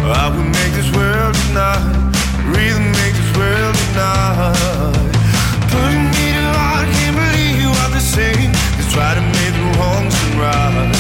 I 0.08 0.32
would 0.34 0.46
make 0.56 0.72
this 0.72 0.90
world 0.96 1.36
tonight. 1.36 1.84
Really 2.48 2.80
make 2.80 3.12
this 3.12 3.32
world 3.36 3.76
tonight. 3.76 4.96
Putting 5.68 6.06
me 6.16 6.26
to 6.40 6.48
heart, 6.56 6.88
can't 6.96 7.18
believe 7.18 7.60
you 7.60 7.68
are 7.68 7.92
the 7.92 8.00
same. 8.00 8.54
Let's 8.78 8.94
try 8.94 9.16
to 9.16 9.22
make 9.36 9.52
the 9.52 9.66
wrongs 9.76 10.16
right. 10.40 10.99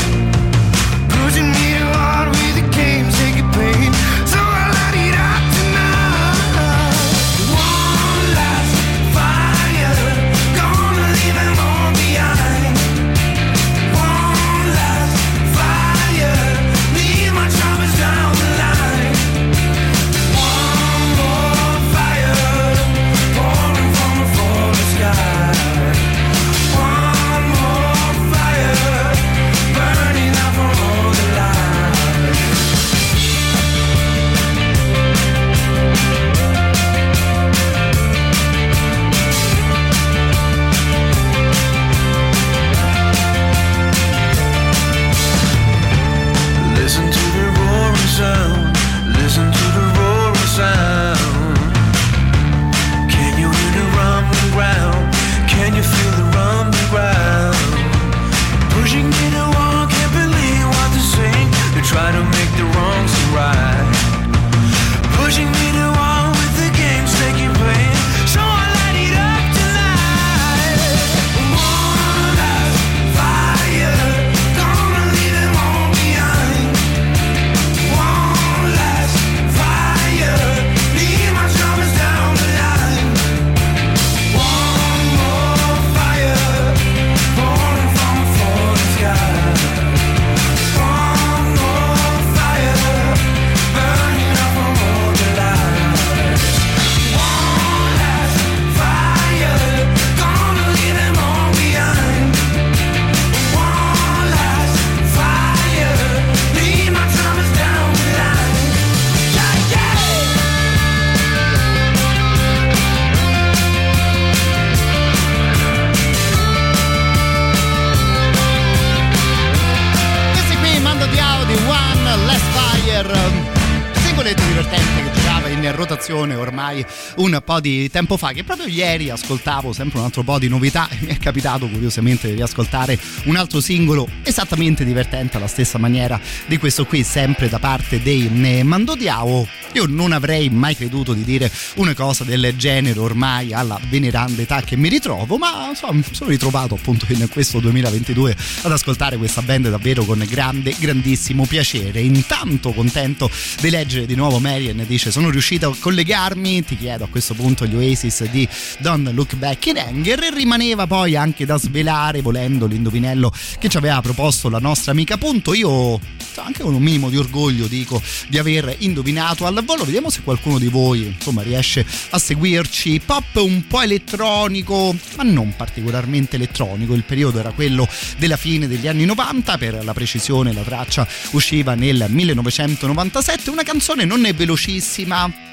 Di 127.59 127.89
tempo 127.89 128.17
fa 128.17 128.31
che 128.31 128.43
proprio 128.43 128.67
ieri 128.67 129.09
ascoltavo 129.09 129.73
sempre 129.73 129.99
un 129.99 130.05
altro 130.05 130.23
po' 130.23 130.39
di 130.39 130.47
novità 130.47 130.89
e 130.89 130.97
mi 131.01 131.07
è 131.07 131.17
capitato 131.17 131.67
curiosamente 131.67 132.27
di 132.27 132.35
riascoltare 132.35 132.99
un 133.25 133.35
altro 133.35 133.59
singolo 133.59 134.07
esattamente 134.23 134.83
divertente 134.83 135.37
alla 135.37 135.47
stessa 135.47 135.77
maniera 135.77 136.19
di 136.45 136.57
questo 136.57 136.85
qui 136.85 137.03
sempre 137.03 137.49
da 137.49 137.59
parte 137.59 138.01
dei 138.01 138.29
Mando 138.63 138.95
Diao 138.95 139.47
io 139.73 139.85
non 139.85 140.11
avrei 140.11 140.49
mai 140.49 140.75
creduto 140.75 141.13
di 141.13 141.23
dire 141.23 141.51
una 141.75 141.93
cosa 141.93 142.23
del 142.23 142.53
genere 142.55 142.99
ormai 142.99 143.53
alla 143.53 143.79
veneranda 143.89 144.41
età 144.41 144.61
che 144.61 144.75
mi 144.75 144.89
ritrovo 144.89 145.37
ma 145.37 145.69
insomma 145.69 145.93
mi 145.93 146.03
sono 146.11 146.29
ritrovato 146.29 146.75
appunto 146.75 147.05
in 147.09 147.27
questo 147.29 147.59
2022 147.59 148.35
ad 148.63 148.71
ascoltare 148.71 149.17
questa 149.17 149.41
band 149.41 149.69
davvero 149.69 150.03
con 150.03 150.25
grande 150.27 150.75
grandissimo 150.77 151.45
piacere. 151.45 152.01
Intanto 152.01 152.71
contento 152.71 153.29
di 153.61 153.69
leggere 153.69 154.05
di 154.05 154.15
nuovo 154.15 154.39
Marian 154.39 154.83
dice 154.87 155.11
sono 155.11 155.29
riuscito 155.29 155.69
a 155.69 155.75
collegarmi 155.77 156.63
ti 156.63 156.77
chiedo 156.77 157.03
a 157.03 157.07
questo 157.07 157.33
punto 157.33 157.65
gli 157.65 157.75
Oasis 157.75 158.25
di 158.29 158.47
Don't 158.79 159.09
Look 159.11 159.35
Back 159.35 159.67
in 159.67 159.77
Anger. 159.77 160.23
E 160.23 160.29
rimaneva 160.33 160.87
poi 160.87 161.15
anche 161.15 161.45
da 161.45 161.57
svelare 161.57 162.21
volendo 162.21 162.65
l'indovinello 162.65 163.31
che 163.59 163.69
ci 163.69 163.77
aveva 163.77 164.01
proposto 164.01 164.49
la 164.49 164.59
nostra 164.59 164.91
amica. 164.91 165.15
Appunto 165.15 165.53
io 165.53 165.99
anche 166.35 166.63
con 166.63 166.73
un 166.73 166.81
minimo 166.81 167.09
di 167.09 167.17
orgoglio 167.17 167.67
dico 167.67 168.01
di 168.27 168.37
aver 168.37 168.75
indovinato 168.79 169.45
al 169.59 169.65
volo 169.65 169.83
vediamo 169.83 170.09
se 170.09 170.21
qualcuno 170.21 170.57
di 170.57 170.67
voi 170.67 171.05
insomma 171.05 171.41
riesce 171.41 171.85
a 172.09 172.17
seguirci. 172.17 173.01
Pop 173.05 173.35
un 173.35 173.67
po' 173.67 173.81
elettronico 173.81 174.95
ma 175.17 175.23
non 175.23 175.53
particolarmente 175.55 176.37
elettronico. 176.37 176.93
Il 176.93 177.03
periodo 177.03 177.39
era 177.39 177.51
quello 177.51 177.87
della 178.17 178.37
fine 178.37 178.67
degli 178.67 178.87
anni 178.87 179.05
90 179.05 179.57
per 179.57 179.83
la 179.83 179.93
precisione 179.93 180.53
la 180.53 180.61
traccia 180.61 181.07
usciva 181.31 181.75
nel 181.75 182.05
1997 182.09 183.49
una 183.49 183.63
canzone 183.63 184.05
non 184.05 184.25
è 184.25 184.33
velocissima 184.33 185.47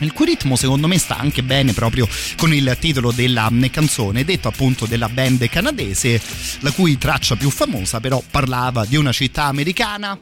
il 0.00 0.12
cui 0.12 0.26
ritmo 0.26 0.54
secondo 0.54 0.86
me 0.86 0.98
sta 0.98 1.18
anche 1.18 1.42
bene 1.42 1.72
proprio 1.72 2.08
con 2.36 2.54
il 2.54 2.76
titolo 2.78 3.10
della 3.10 3.50
canzone, 3.70 4.24
detto 4.24 4.46
appunto 4.46 4.86
della 4.86 5.08
band 5.08 5.48
canadese, 5.48 6.20
la 6.60 6.70
cui 6.70 6.96
traccia 6.98 7.34
più 7.34 7.50
famosa 7.50 7.98
però 7.98 8.22
parlava 8.30 8.84
di 8.84 8.96
una 8.96 9.10
città 9.10 9.44
americana 9.44 10.16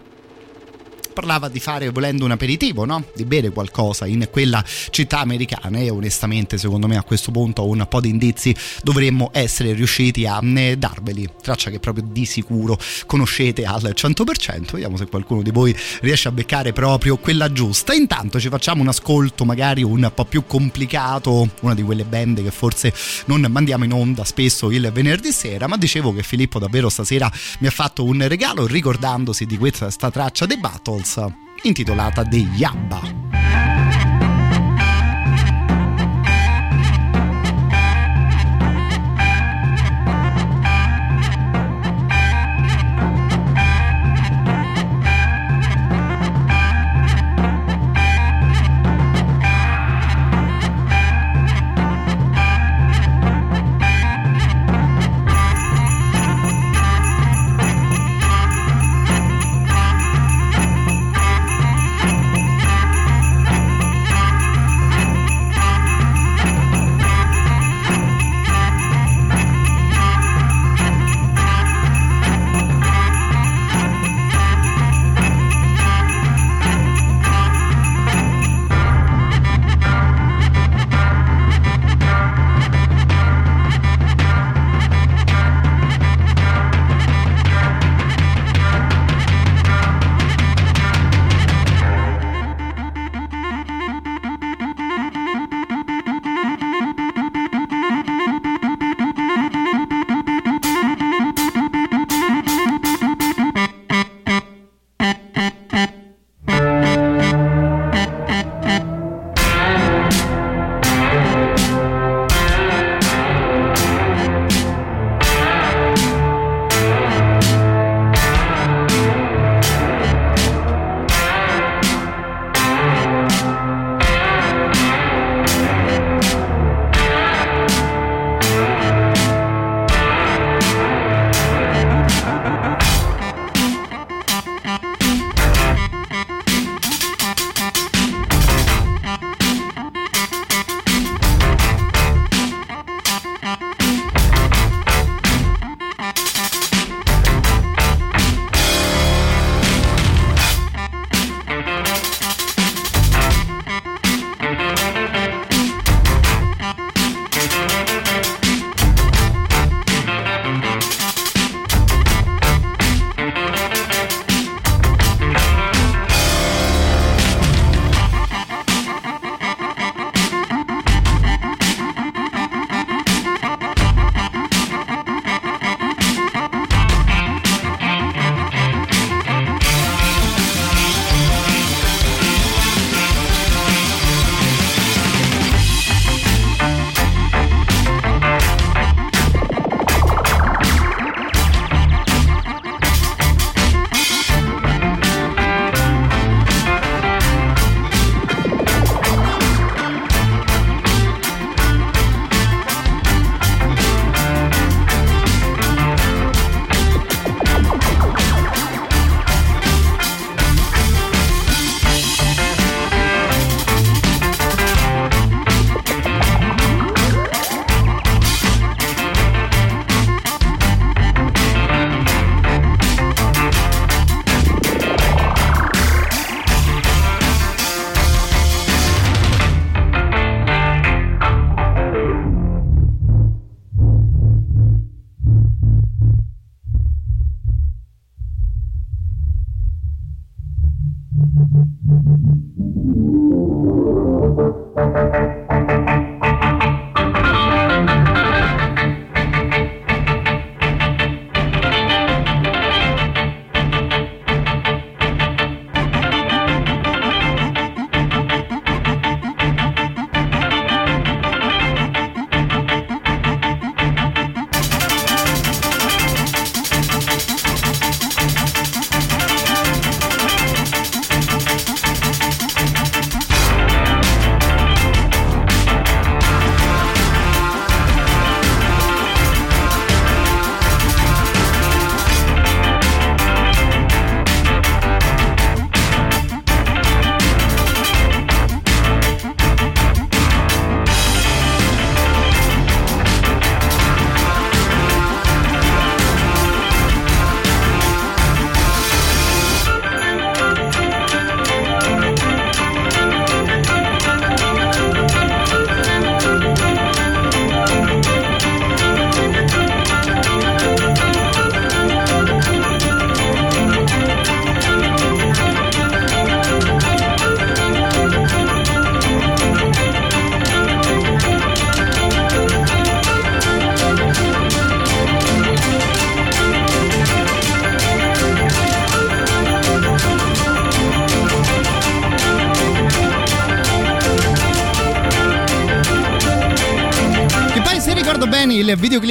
parlava 1.17 1.49
di 1.49 1.61
fare 1.61 1.89
volendo 1.89 2.27
un 2.27 2.33
aperitivo, 2.33 2.85
no? 2.85 3.07
di 3.15 3.25
bere 3.25 3.49
qualcosa 3.49 4.05
in 4.05 4.29
quella 4.31 4.63
città 4.91 5.21
americana 5.21 5.79
e 5.79 5.89
onestamente 5.89 6.59
secondo 6.59 6.87
me 6.87 6.99
a 6.99 7.03
questo 7.03 7.31
punto 7.31 7.67
un 7.67 7.87
po' 7.89 8.03
di 8.03 8.11
indizi 8.11 8.55
dovremmo 8.83 9.31
essere 9.33 9.73
riusciti 9.73 10.27
a 10.27 10.41
eh, 10.43 10.77
darveli, 10.77 11.27
traccia 11.41 11.71
che 11.71 11.81
proprio 11.81 12.05
di 12.07 12.27
sicuro 12.27 12.79
conoscete 13.07 13.65
al 13.65 13.95
100%, 13.97 14.73
vediamo 14.73 14.99
se 14.99 15.07
qualcuno 15.07 15.41
di 15.41 15.51
voi 15.51 15.75
riesce 16.03 16.29
a 16.29 16.33
beccare 16.33 16.75
proprio 16.75 17.17
quella 17.17 17.51
giusta. 17.51 17.95
Intanto 17.95 18.39
ci 18.39 18.51
facciamo 18.51 18.83
un 18.83 18.89
ascolto 18.89 19.47
magari 19.47 19.83
un 19.83 20.13
po' 20.15 20.27
più 20.27 20.45
complicato, 20.47 21.49
una 21.63 21.73
di 21.73 21.83
quelle 21.83 22.05
band 22.05 22.43
che 22.43 22.51
forse 22.51 22.93
non 23.25 23.47
mandiamo 23.49 23.85
in 23.85 23.93
onda 23.95 24.23
spesso 24.25 24.71
il 24.71 24.91
venerdì 24.93 25.33
sera, 25.33 25.67
ma 25.67 25.79
dicevo 25.79 26.13
che 26.13 26.23
Filippo 26.23 26.59
davvero 26.59 26.91
stasera 26.91 27.33
mi 27.61 27.69
ha 27.69 27.71
fatto 27.71 28.05
un 28.05 28.29
regalo 28.29 28.67
ricordandosi 28.67 29.47
di 29.47 29.57
questa 29.57 30.11
traccia 30.11 30.45
dei 30.45 30.59
Battles 31.07 31.33
intitolata 31.63 32.25
The 32.25 32.39
Yabba. 32.57 33.76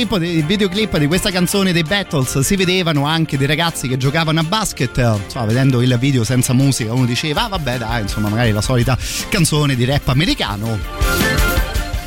Videoclip, 0.05 0.45
videoclip, 0.45 0.97
di 0.97 1.07
questa 1.07 1.31
canzone 1.31 1.73
dei 1.73 1.83
Battles 1.83 2.39
si 2.39 2.55
vedevano 2.55 3.05
anche 3.05 3.37
dei 3.37 3.47
ragazzi 3.47 3.87
che 3.87 3.97
giocavano 3.97 4.39
a 4.39 4.43
basket 4.43 4.97
insomma 5.23 5.45
vedendo 5.45 5.81
il 5.81 5.97
video 5.97 6.23
senza 6.23 6.53
musica 6.53 6.93
uno 6.93 7.05
diceva 7.05 7.45
ah 7.45 7.47
vabbè 7.49 7.77
dai 7.77 8.01
insomma 8.01 8.29
magari 8.29 8.51
la 8.51 8.61
solita 8.61 8.97
canzone 9.29 9.75
di 9.75 9.85
rap 9.85 10.07
americano. 10.07 10.79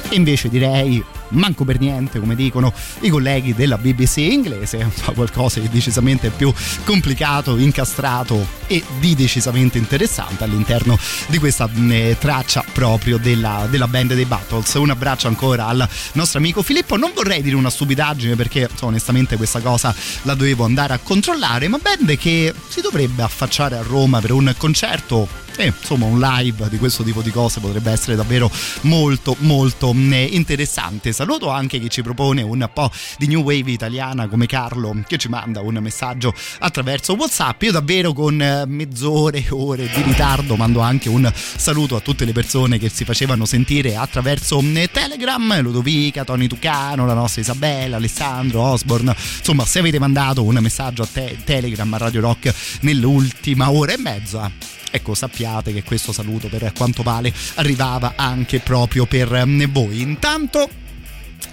E 0.08 0.14
invece 0.14 0.48
direi 0.48 1.04
manco 1.30 1.64
per 1.64 1.78
niente, 1.78 2.20
come 2.20 2.34
dicono 2.34 2.72
i 3.00 3.08
colleghi 3.08 3.54
della 3.54 3.78
BBC 3.78 4.18
inglese, 4.18 4.86
fa 4.90 5.12
qualcosa 5.12 5.60
di 5.60 5.68
decisamente 5.68 6.30
più 6.30 6.52
complicato, 6.84 7.56
incastrato 7.56 8.46
e 8.66 8.82
di 9.00 9.14
decisamente 9.14 9.78
interessante 9.78 10.44
all'interno 10.44 10.98
di 11.28 11.38
questa 11.38 11.68
eh, 11.90 12.16
traccia 12.18 12.64
proprio 12.72 13.18
della, 13.18 13.66
della, 13.70 13.88
band 13.88 14.14
dei 14.14 14.24
Battles. 14.24 14.74
Un 14.74 14.90
abbraccio 14.90 15.28
ancora 15.28 15.66
al 15.66 15.88
nostro 16.12 16.38
amico 16.38 16.62
Filippo. 16.62 16.96
Non 16.96 17.12
vorrei 17.14 17.42
dire 17.42 17.56
una 17.56 17.70
stupidaggine 17.70 18.36
perché 18.36 18.68
so, 18.74 18.86
onestamente 18.86 19.36
questa 19.36 19.60
cosa 19.60 19.94
la 20.22 20.34
dovevo 20.34 20.64
andare 20.64 20.92
a 20.94 20.98
controllare, 21.02 21.68
ma 21.68 21.78
band 21.78 22.16
che 22.16 22.52
si 22.68 22.80
dovrebbe 22.80 23.22
affacciare 23.22 23.76
a 23.76 23.82
Roma 23.82 24.20
per 24.20 24.32
un 24.32 24.54
concerto 24.56 25.46
e 25.62 25.66
insomma 25.66 26.06
un 26.06 26.20
live 26.20 26.68
di 26.68 26.78
questo 26.78 27.02
tipo 27.02 27.20
di 27.20 27.30
cose 27.30 27.60
potrebbe 27.60 27.90
essere 27.90 28.14
davvero 28.14 28.50
molto 28.82 29.36
molto 29.40 29.92
eh, 29.92 30.28
interessante. 30.32 31.12
Saluto 31.12 31.48
anche 31.50 31.80
chi 31.80 31.90
ci 31.90 32.02
propone 32.02 32.42
un 32.42 32.68
po' 32.72 32.90
di 33.18 33.26
new 33.26 33.42
wave 33.42 33.70
italiana 33.70 34.28
come 34.28 34.46
Carlo 34.46 34.94
che 35.06 35.18
ci 35.18 35.28
manda 35.28 35.60
un 35.60 35.78
messaggio 35.80 36.32
attraverso 36.60 37.14
whatsapp. 37.14 37.60
Io 37.62 37.72
davvero 37.72 38.12
con 38.12 38.40
eh, 38.40 38.64
mezz'ore 38.66 39.44
ore 39.50 39.88
di 39.92 40.02
ritardo 40.02 40.56
mando 40.56 40.80
anche 40.80 41.08
un 41.08 41.30
saluto 41.34 41.96
a 41.96 42.00
tutte 42.00 42.24
le 42.24 42.32
persone 42.32 42.78
che 42.78 42.88
si 42.88 43.04
facevano 43.04 43.44
sentire 43.44 43.96
attraverso 43.96 44.60
eh, 44.60 44.88
telegram. 44.92 45.60
Ludovica, 45.60 46.24
Tony 46.24 46.46
Tucano 46.46 47.04
la 47.04 47.14
nostra 47.14 47.40
Isabella, 47.40 47.96
Alessandro, 47.96 48.62
Osborne. 48.62 49.14
Insomma 49.38 49.64
se 49.64 49.80
avete 49.80 49.98
mandato 49.98 50.44
un 50.44 50.58
messaggio 50.60 51.02
a 51.02 51.08
te- 51.10 51.36
telegram 51.44 51.92
a 51.94 51.98
Radio 51.98 52.20
Rock 52.20 52.54
nell'ultima 52.80 53.70
ora 53.70 53.92
e 53.92 53.98
mezza 53.98 54.77
ecco 54.90 55.14
sappiate 55.14 55.72
che 55.72 55.82
questo 55.82 56.12
saluto 56.12 56.48
per 56.48 56.72
quanto 56.76 57.02
vale 57.02 57.32
arrivava 57.54 58.14
anche 58.16 58.60
proprio 58.60 59.06
per 59.06 59.44
mm, 59.46 59.64
voi. 59.70 60.00
Intanto 60.00 60.68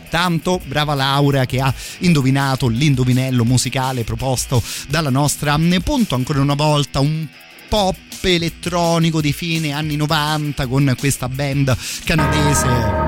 tanto 0.10 0.62
brava 0.66 0.94
Laura 0.94 1.46
che 1.46 1.60
ha 1.60 1.74
indovinato 2.00 2.68
l'indovinello 2.68 3.44
musicale 3.44 4.04
proposto 4.04 4.64
dalla 4.88 5.10
nostra 5.10 5.58
mm, 5.58 5.78
punto 5.84 6.16
ancora 6.16 6.42
una 6.42 6.56
volta 6.56 7.00
un 7.00 7.28
pop 7.68 7.98
elettronico 8.22 9.22
di 9.22 9.34
fine 9.34 9.72
anni 9.72 9.96
90 9.96 10.68
con 10.68 10.96
questa 10.98 11.28
band 11.28 11.76
canadese 12.04 13.05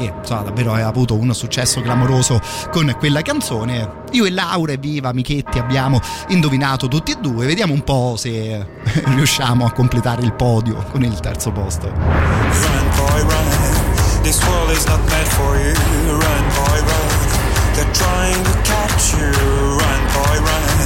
che 0.00 0.12
insomma, 0.18 0.42
davvero 0.42 0.72
ha 0.72 0.86
avuto 0.86 1.14
un 1.14 1.34
successo 1.34 1.82
clamoroso 1.82 2.40
con 2.70 2.94
quella 2.98 3.20
canzone. 3.22 3.98
Io 4.12 4.24
e 4.24 4.30
Laura 4.30 4.74
Viva 4.76 5.12
Michetti 5.12 5.58
abbiamo 5.58 6.00
indovinato 6.28 6.88
tutti 6.88 7.12
e 7.12 7.16
due, 7.20 7.46
vediamo 7.46 7.74
un 7.74 7.84
po' 7.84 8.14
se 8.16 8.66
riusciamo 9.04 9.66
a 9.66 9.72
completare 9.72 10.22
il 10.22 10.32
podio 10.32 10.84
con 10.90 11.04
il 11.04 11.20
terzo 11.20 11.52
posto. 11.52 11.88
Run 11.88 12.86
boy 12.96 13.20
run, 13.20 14.22
this 14.22 14.42
world 14.46 14.70
is 14.70 14.86
not 14.86 15.00
meant 15.10 15.28
for 15.28 15.56
you. 15.56 15.74
Run 16.08 16.44
boy 16.56 16.80
run, 16.80 17.74
they're 17.74 17.92
trying 17.92 18.42
to 18.42 18.54
catch 18.64 19.12
you. 19.14 19.30
Run 19.76 20.02
boy 20.16 20.36
run, 20.40 20.78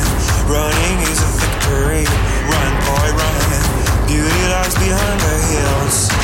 running 0.48 1.00
is 1.10 1.20
a 1.22 1.30
victory. 1.38 2.04
Run 2.50 2.72
boy 2.82 3.08
run, 3.14 4.06
beauty 4.06 4.42
lies 4.50 4.74
behind 4.74 5.20
the 5.20 5.36
hills. 5.54 6.23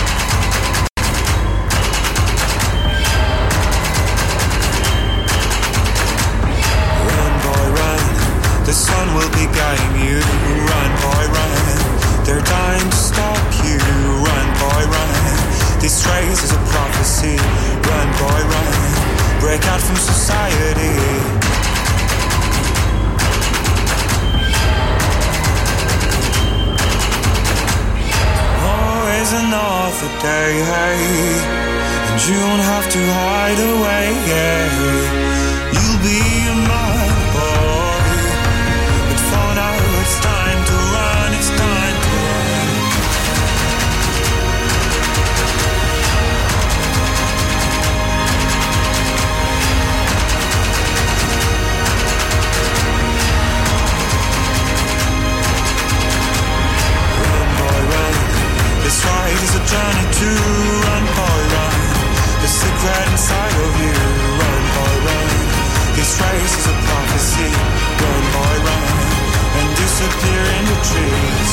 Sun 9.01 9.15
will 9.15 9.33
be 9.33 9.47
guiding 9.57 9.97
you. 10.05 10.19
Run, 10.71 10.91
boy, 11.05 11.25
run. 11.37 11.65
They're 12.27 12.45
dying 12.59 12.91
to 12.91 13.01
stop 13.11 13.45
you. 13.65 13.81
Run, 14.27 14.49
boy, 14.61 14.83
run. 14.95 15.23
This 15.81 16.05
race 16.11 16.43
is 16.45 16.53
a 16.53 16.61
prophecy. 16.75 17.37
Run, 17.89 18.09
boy, 18.21 18.41
run. 18.53 18.75
Break 19.41 19.63
out 19.73 19.81
from 19.81 19.97
society. 19.97 20.97
Always 28.69 29.31
another 29.45 30.11
day, 30.29 30.53
hey, 30.73 31.01
and 32.11 32.21
you 32.29 32.37
don't 32.37 32.65
have 32.73 32.87
to 32.97 33.03
hide 33.21 33.61
away, 33.73 34.07
yeah. 34.31 34.61
You'll 35.73 36.03
be 36.05 36.21
a 36.53 36.61
man. 59.05 59.31
is 59.45 59.55
a 59.55 59.63
journey 59.65 60.07
to 60.21 60.29
run, 60.85 61.05
boy, 61.17 61.41
run. 61.55 61.81
The 62.43 62.49
secret 62.49 63.07
inside 63.13 63.55
of 63.65 63.73
you, 63.83 63.97
run, 64.41 64.63
boy, 64.77 64.97
run. 65.07 65.31
This 65.97 66.13
race 66.21 66.55
is 66.61 66.67
a 66.67 66.77
prophecy, 66.87 67.51
run, 68.03 68.25
boy, 68.35 68.57
run. 68.67 68.89
And 69.59 69.69
disappear 69.77 70.45
in 70.59 70.65
the 70.73 70.79
trees. 70.89 71.51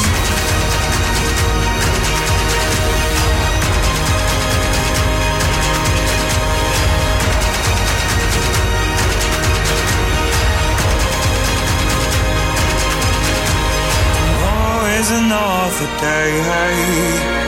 Is 14.98 15.12
another 15.12 15.90
day, 16.02 16.32
hey 16.50 17.48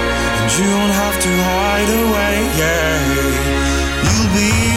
you 0.60 0.66
don't 0.66 0.90
have 0.90 1.18
to 1.22 1.30
hide 1.30 1.90
away, 2.04 2.36
yeah. 2.60 3.00
You'll 4.06 4.32
be 4.36 4.69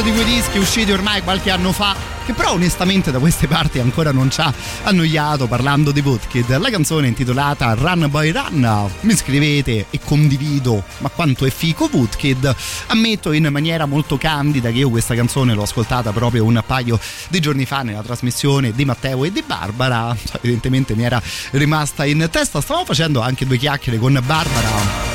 di 0.00 0.12
quei 0.12 0.24
dischi 0.24 0.58
usciti 0.58 0.90
ormai 0.90 1.22
qualche 1.22 1.50
anno 1.50 1.70
fa 1.70 1.94
che 2.24 2.32
però 2.32 2.52
onestamente 2.52 3.10
da 3.10 3.18
queste 3.18 3.46
parti 3.46 3.78
ancora 3.78 4.12
non 4.12 4.30
ci 4.30 4.40
ha 4.40 4.52
annoiato 4.82 5.46
parlando 5.46 5.92
di 5.92 6.00
Woodkid 6.00 6.56
la 6.58 6.70
canzone 6.70 7.06
intitolata 7.06 7.74
Run 7.74 8.08
Boy 8.10 8.32
Run. 8.32 8.90
Mi 9.00 9.14
scrivete 9.14 9.86
e 9.90 10.00
condivido 10.02 10.82
ma 10.98 11.10
quanto 11.10 11.44
è 11.44 11.50
fico 11.50 11.88
Woodkid 11.92 12.54
ammetto 12.88 13.30
in 13.32 13.46
maniera 13.50 13.86
molto 13.86 14.16
candida 14.16 14.70
che 14.70 14.78
io 14.78 14.90
questa 14.90 15.14
canzone 15.14 15.54
l'ho 15.54 15.62
ascoltata 15.62 16.12
proprio 16.12 16.44
un 16.44 16.60
paio 16.66 16.98
di 17.28 17.40
giorni 17.40 17.64
fa 17.64 17.82
nella 17.82 18.02
trasmissione 18.02 18.72
di 18.72 18.84
Matteo 18.84 19.24
e 19.24 19.30
di 19.30 19.42
Barbara. 19.46 20.16
Evidentemente 20.40 20.96
mi 20.96 21.04
era 21.04 21.22
rimasta 21.52 22.04
in 22.04 22.26
testa. 22.30 22.60
Stavamo 22.60 22.84
facendo 22.84 23.20
anche 23.20 23.46
due 23.46 23.58
chiacchiere 23.58 23.98
con 23.98 24.20
Barbara 24.24 25.13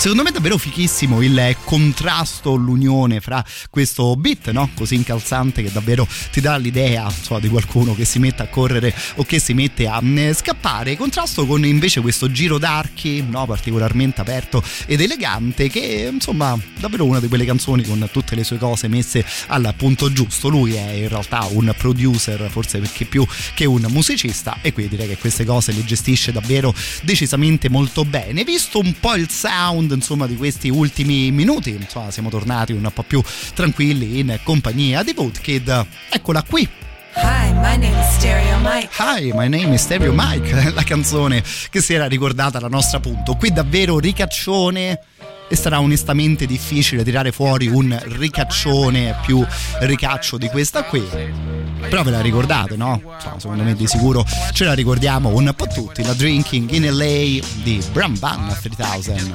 Secondo 0.00 0.22
me 0.22 0.30
è 0.30 0.32
davvero 0.32 0.56
fichissimo 0.56 1.20
il 1.20 1.54
contrasto, 1.62 2.54
l'unione 2.54 3.20
fra 3.20 3.44
questo 3.68 4.16
beat, 4.16 4.50
no? 4.50 4.70
Così 4.74 4.94
incalzante 4.94 5.62
che 5.62 5.70
davvero 5.70 6.08
ti 6.32 6.40
dà 6.40 6.56
l'idea 6.56 7.04
insomma, 7.04 7.38
di 7.38 7.50
qualcuno 7.50 7.94
che 7.94 8.06
si 8.06 8.18
mette 8.18 8.42
a 8.42 8.46
correre 8.48 8.94
o 9.16 9.24
che 9.24 9.38
si 9.38 9.52
mette 9.52 9.86
a 9.86 10.00
mm, 10.02 10.30
scappare. 10.30 10.96
Contrasto 10.96 11.44
con 11.44 11.66
invece 11.66 12.00
questo 12.00 12.30
giro 12.30 12.56
d'archi, 12.56 13.22
no? 13.28 13.44
Particolarmente 13.44 14.22
aperto 14.22 14.64
ed 14.86 15.02
elegante, 15.02 15.68
che 15.68 16.08
insomma 16.10 16.58
davvero 16.78 17.04
una 17.04 17.20
di 17.20 17.28
quelle 17.28 17.44
canzoni 17.44 17.82
con 17.82 18.08
tutte 18.10 18.34
le 18.34 18.42
sue 18.42 18.56
cose 18.56 18.88
messe 18.88 19.22
al 19.48 19.70
punto 19.76 20.10
giusto. 20.10 20.48
Lui 20.48 20.76
è 20.76 20.92
in 20.92 21.08
realtà 21.08 21.46
un 21.50 21.74
producer, 21.76 22.48
forse 22.50 22.78
perché 22.78 23.04
più 23.04 23.26
che 23.52 23.66
un 23.66 23.84
musicista, 23.90 24.60
e 24.62 24.72
quindi 24.72 24.96
direi 24.96 25.08
che 25.08 25.18
queste 25.18 25.44
cose 25.44 25.72
le 25.72 25.84
gestisce 25.84 26.32
davvero 26.32 26.74
decisamente 27.02 27.68
molto 27.68 28.06
bene. 28.06 28.44
Visto 28.44 28.78
un 28.78 28.94
po' 28.98 29.14
il 29.14 29.28
sound 29.28 29.88
insomma 29.94 30.26
di 30.26 30.36
questi 30.36 30.68
ultimi 30.68 31.30
minuti 31.30 31.70
insomma 31.70 32.10
siamo 32.10 32.28
tornati 32.28 32.72
un 32.72 32.90
po' 32.92 33.02
più 33.02 33.22
tranquilli 33.54 34.18
in 34.18 34.38
compagnia 34.42 35.02
di 35.02 35.14
Bootkid 35.14 35.86
eccola 36.10 36.42
qui 36.42 36.68
Hi, 37.16 37.52
my 37.52 37.76
name 37.76 38.00
is 38.00 38.14
Stereo 38.18 38.58
Mike. 38.60 38.88
Hi, 38.98 39.32
my 39.34 39.48
name 39.48 39.74
is 39.74 39.82
Stereo 39.82 40.12
Mike, 40.14 40.70
la 40.72 40.84
canzone 40.84 41.42
che 41.68 41.80
si 41.80 41.92
era 41.92 42.06
ricordata 42.06 42.58
alla 42.58 42.68
nostra 42.68 43.00
punto. 43.00 43.34
Qui 43.34 43.50
davvero 43.50 43.98
ricaccione 43.98 45.00
e 45.48 45.56
sarà 45.56 45.80
onestamente 45.80 46.46
difficile 46.46 47.02
tirare 47.02 47.32
fuori 47.32 47.66
un 47.66 47.98
ricaccione 48.04 49.16
più 49.26 49.44
ricaccio 49.80 50.38
di 50.38 50.48
questa 50.48 50.84
qui. 50.84 51.59
Però 51.88 52.02
ve 52.02 52.10
la 52.10 52.20
ricordate, 52.20 52.76
no? 52.76 53.00
Insomma, 53.14 53.38
secondo 53.38 53.62
me 53.62 53.74
di 53.74 53.86
sicuro 53.86 54.24
ce 54.52 54.64
la 54.64 54.74
ricordiamo 54.74 55.30
un 55.30 55.52
po' 55.56 55.66
tutti. 55.66 56.02
La 56.02 56.14
Drinking 56.14 56.70
in 56.70 56.86
LA 56.96 57.40
di 57.62 57.82
Bram 57.92 58.16
Van 58.18 58.56
3000. 58.60 59.32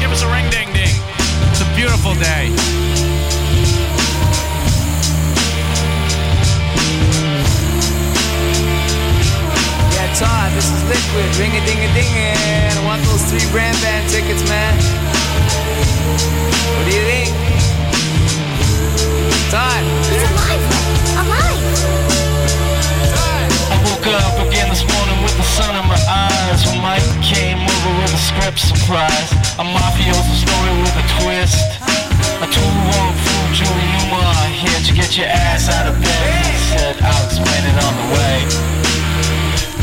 Give 0.00 0.10
us 0.10 0.22
a 0.22 0.30
ring 0.32 0.48
ding 0.50 0.72
ding. 0.72 0.94
It's 1.50 1.60
a 1.60 1.66
beautiful 1.74 2.14
day. 2.14 2.52
Todd, 10.18 10.50
this 10.50 10.66
is 10.66 10.82
Liquid, 10.90 11.36
ring 11.38 11.52
a 11.52 11.64
ding 11.64 11.78
a 11.78 11.94
ding 11.94 12.10
I 12.74 12.84
want 12.84 13.00
those 13.04 13.22
three 13.30 13.48
brand 13.52 13.76
band 13.80 14.10
tickets, 14.10 14.42
man. 14.48 14.74
What 16.74 16.90
do 16.90 16.96
you 16.96 17.04
think? 17.04 17.47
Todd. 19.48 19.80
He's 20.12 20.20
alive! 20.28 20.60
Alive! 21.24 21.64
I 23.72 23.76
woke 23.80 24.04
up 24.12 24.36
again 24.44 24.68
this 24.68 24.84
morning 24.84 25.24
with 25.24 25.32
the 25.40 25.48
sun 25.56 25.72
in 25.72 25.88
my 25.88 25.96
eyes. 26.04 26.68
When 26.68 26.76
Mike 26.84 27.08
came 27.24 27.56
over 27.56 27.90
with 27.96 28.12
a 28.12 28.20
script 28.20 28.60
surprise. 28.60 29.32
A 29.56 29.64
mafioso 29.64 30.36
story 30.36 30.72
with 30.84 30.92
a 31.00 31.06
twist. 31.16 31.64
A 32.44 32.46
too 32.52 32.60
long 32.60 33.16
fool 33.24 33.46
Julie 33.56 33.88
Newmar 33.96 34.52
Here 34.52 34.84
to 34.84 34.92
get 34.92 35.16
your 35.16 35.32
ass 35.32 35.72
out 35.72 35.88
of 35.88 35.96
bed. 35.96 36.44
He 36.44 36.56
said 36.68 37.00
I'll 37.00 37.24
explain 37.24 37.64
it 37.64 37.76
on 37.88 37.92
the 37.96 38.08
way. 38.20 38.36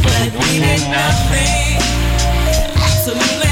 But 0.06 0.30
we 0.46 0.62
did 0.62 0.86
nothing, 0.94 1.82
absolutely 2.78 3.45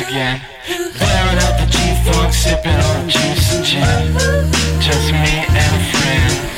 down 0.00 0.08
again. 0.08 0.40
Blaring 0.98 1.38
out 1.38 1.58
the 1.58 1.66
G-Funk, 1.66 2.32
sipping 2.32 2.72
on 2.72 3.08
juice 3.08 3.54
and 3.54 3.64
gin. 3.64 4.80
Just 4.80 5.12
me 5.12 5.44
and 5.48 5.76
a 5.76 5.84
friend 5.90 6.51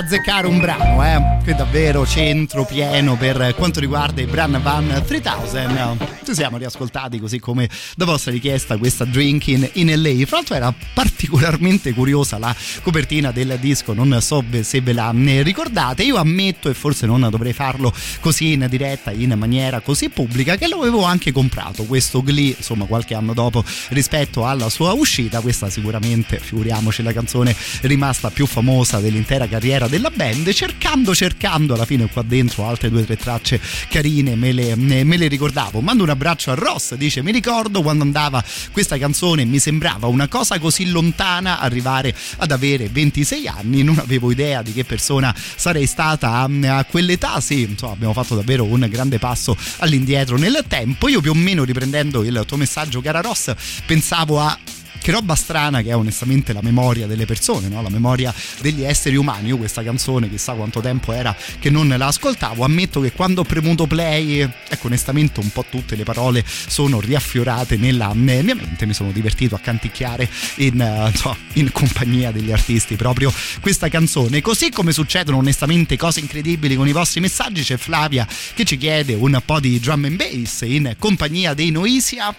azzeccare 0.00 0.46
un 0.46 0.58
brano, 0.58 1.04
eh, 1.04 1.29
che 1.44 1.54
davvero 1.54 2.06
centro 2.06 2.64
pieno 2.64 3.16
per 3.16 3.54
quanto 3.56 3.80
riguarda 3.80 4.20
i 4.20 4.26
Bran 4.26 4.60
Van 4.62 5.02
3000, 5.06 5.96
ci 6.24 6.34
siamo 6.34 6.58
riascoltati 6.58 7.18
così 7.18 7.38
come 7.38 7.68
da 7.96 8.04
vostra 8.04 8.30
richiesta 8.30 8.76
questa 8.76 9.04
Drinking 9.04 9.70
in 9.74 9.90
LA. 10.00 10.26
Fra 10.26 10.36
l'altro 10.36 10.54
era 10.54 10.74
particolarmente 10.92 11.92
curiosa 11.92 12.38
la 12.38 12.54
copertina 12.82 13.30
del 13.32 13.56
disco, 13.60 13.94
non 13.94 14.18
so 14.20 14.44
se 14.60 14.80
ve 14.80 14.92
la 14.92 15.12
ricordate. 15.12 16.02
Io 16.02 16.16
ammetto, 16.16 16.68
e 16.68 16.74
forse 16.74 17.06
non 17.06 17.26
dovrei 17.30 17.52
farlo 17.52 17.92
così 18.20 18.52
in 18.52 18.66
diretta, 18.68 19.10
in 19.10 19.32
maniera 19.36 19.80
così 19.80 20.10
pubblica, 20.10 20.56
che 20.56 20.68
l'avevo 20.68 21.04
anche 21.04 21.32
comprato 21.32 21.84
questo 21.84 22.22
Glee, 22.22 22.54
insomma, 22.56 22.84
qualche 22.84 23.14
anno 23.14 23.32
dopo 23.32 23.64
rispetto 23.88 24.46
alla 24.46 24.68
sua 24.68 24.92
uscita. 24.92 25.40
Questa 25.40 25.70
sicuramente, 25.70 26.38
figuriamoci, 26.38 27.02
la 27.02 27.12
canzone 27.12 27.56
rimasta 27.82 28.30
più 28.30 28.46
famosa 28.46 28.98
dell'intera 29.00 29.44
l'intera 29.44 29.48
carriera 29.48 29.88
della 29.88 30.10
band, 30.10 30.50
cercando, 30.52 31.14
cercando 31.14 31.28
alla 31.74 31.84
fine 31.84 32.08
qua 32.10 32.22
dentro 32.22 32.66
altre 32.66 32.90
due 32.90 33.02
o 33.02 33.04
tre 33.04 33.16
tracce 33.16 33.60
carine 33.88 34.34
me 34.36 34.52
le, 34.52 34.74
me 34.76 35.16
le 35.16 35.28
ricordavo. 35.28 35.80
Mando 35.80 36.02
un 36.02 36.10
abbraccio 36.10 36.50
a 36.50 36.54
Ross, 36.54 36.94
dice 36.94 37.22
mi 37.22 37.32
ricordo 37.32 37.82
quando 37.82 38.04
andava 38.04 38.42
questa 38.72 38.98
canzone 38.98 39.44
mi 39.44 39.58
sembrava 39.58 40.06
una 40.06 40.28
cosa 40.28 40.58
così 40.58 40.90
lontana 40.90 41.58
arrivare 41.58 42.14
ad 42.38 42.50
avere 42.50 42.88
26 42.88 43.46
anni, 43.48 43.82
non 43.82 43.98
avevo 43.98 44.30
idea 44.30 44.62
di 44.62 44.72
che 44.72 44.84
persona 44.84 45.34
sarei 45.36 45.86
stata 45.86 46.30
a, 46.30 46.78
a 46.78 46.84
quell'età, 46.84 47.40
sì, 47.40 47.62
insomma 47.62 47.92
abbiamo 47.92 48.12
fatto 48.12 48.34
davvero 48.34 48.64
un 48.64 48.86
grande 48.88 49.18
passo 49.18 49.56
all'indietro 49.78 50.36
nel 50.36 50.64
tempo, 50.66 51.08
io 51.08 51.20
più 51.20 51.32
o 51.32 51.34
meno 51.34 51.64
riprendendo 51.64 52.22
il 52.22 52.44
tuo 52.46 52.56
messaggio 52.56 53.00
cara 53.00 53.20
Ross 53.20 53.54
pensavo 53.86 54.40
a 54.40 54.58
che 55.00 55.10
roba 55.10 55.34
strana 55.34 55.82
che 55.82 55.90
è 55.90 55.96
onestamente 55.96 56.52
la 56.52 56.62
memoria 56.62 57.06
delle 57.06 57.24
persone, 57.24 57.68
no? 57.68 57.82
la 57.82 57.88
memoria 57.88 58.34
degli 58.60 58.82
esseri 58.82 59.16
umani. 59.16 59.48
Io 59.48 59.56
questa 59.56 59.82
canzone, 59.82 60.28
chissà 60.28 60.52
quanto 60.52 60.80
tempo 60.80 61.12
era 61.12 61.34
che 61.58 61.70
non 61.70 61.88
la 61.88 62.06
ascoltavo. 62.06 62.64
Ammetto 62.64 63.00
che 63.00 63.12
quando 63.12 63.40
ho 63.40 63.44
premuto 63.44 63.86
play, 63.86 64.40
ecco, 64.40 64.86
onestamente 64.86 65.40
un 65.40 65.50
po' 65.50 65.64
tutte 65.68 65.96
le 65.96 66.04
parole 66.04 66.44
sono 66.46 67.00
riaffiorate 67.00 67.76
nella 67.76 68.12
mia 68.14 68.54
mente. 68.54 68.86
Mi 68.86 68.94
sono 68.94 69.10
divertito 69.12 69.54
a 69.54 69.58
canticchiare 69.58 70.28
in, 70.56 71.12
uh, 71.24 71.34
in 71.54 71.72
compagnia 71.72 72.30
degli 72.30 72.52
artisti 72.52 72.96
proprio 72.96 73.32
questa 73.60 73.88
canzone. 73.88 74.40
Così 74.40 74.70
come 74.70 74.92
succedono 74.92 75.38
onestamente 75.38 75.96
cose 75.96 76.20
incredibili 76.20 76.76
con 76.76 76.86
i 76.86 76.92
vostri 76.92 77.20
messaggi, 77.20 77.62
c'è 77.62 77.76
Flavia 77.76 78.26
che 78.54 78.64
ci 78.64 78.76
chiede 78.76 79.14
un 79.14 79.40
po' 79.44 79.60
di 79.60 79.80
drum 79.80 80.04
and 80.04 80.16
bass 80.16 80.62
in 80.62 80.94
compagnia 80.98 81.54
dei 81.54 81.70
Noisia 81.70 82.34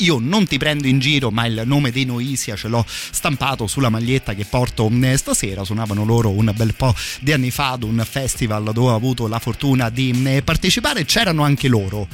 io 0.00 0.18
non 0.20 0.46
ti 0.46 0.58
prendo 0.58 0.86
in 0.86 0.98
giro, 0.98 1.30
ma 1.30 1.46
il 1.46 1.62
nome 1.64 1.90
dei 1.90 2.04
Noisia 2.04 2.56
ce 2.56 2.68
l'ho 2.68 2.84
stampato 2.86 3.66
sulla 3.66 3.88
maglietta 3.88 4.34
che 4.34 4.44
porto 4.44 4.88
mm, 4.88 5.14
stasera. 5.14 5.64
Suonavano 5.64 6.04
loro 6.04 6.30
un 6.30 6.52
bel 6.54 6.74
po' 6.74 6.94
di 7.20 7.32
anni 7.32 7.50
fa 7.50 7.72
ad 7.72 7.82
un 7.82 8.02
festival 8.08 8.72
dove 8.72 8.90
ho 8.90 8.94
avuto 8.94 9.26
la 9.26 9.38
fortuna 9.38 9.90
di 9.90 10.12
mm, 10.14 10.38
partecipare. 10.38 11.04
C'erano 11.04 11.42
anche 11.42 11.68
loro. 11.68 12.08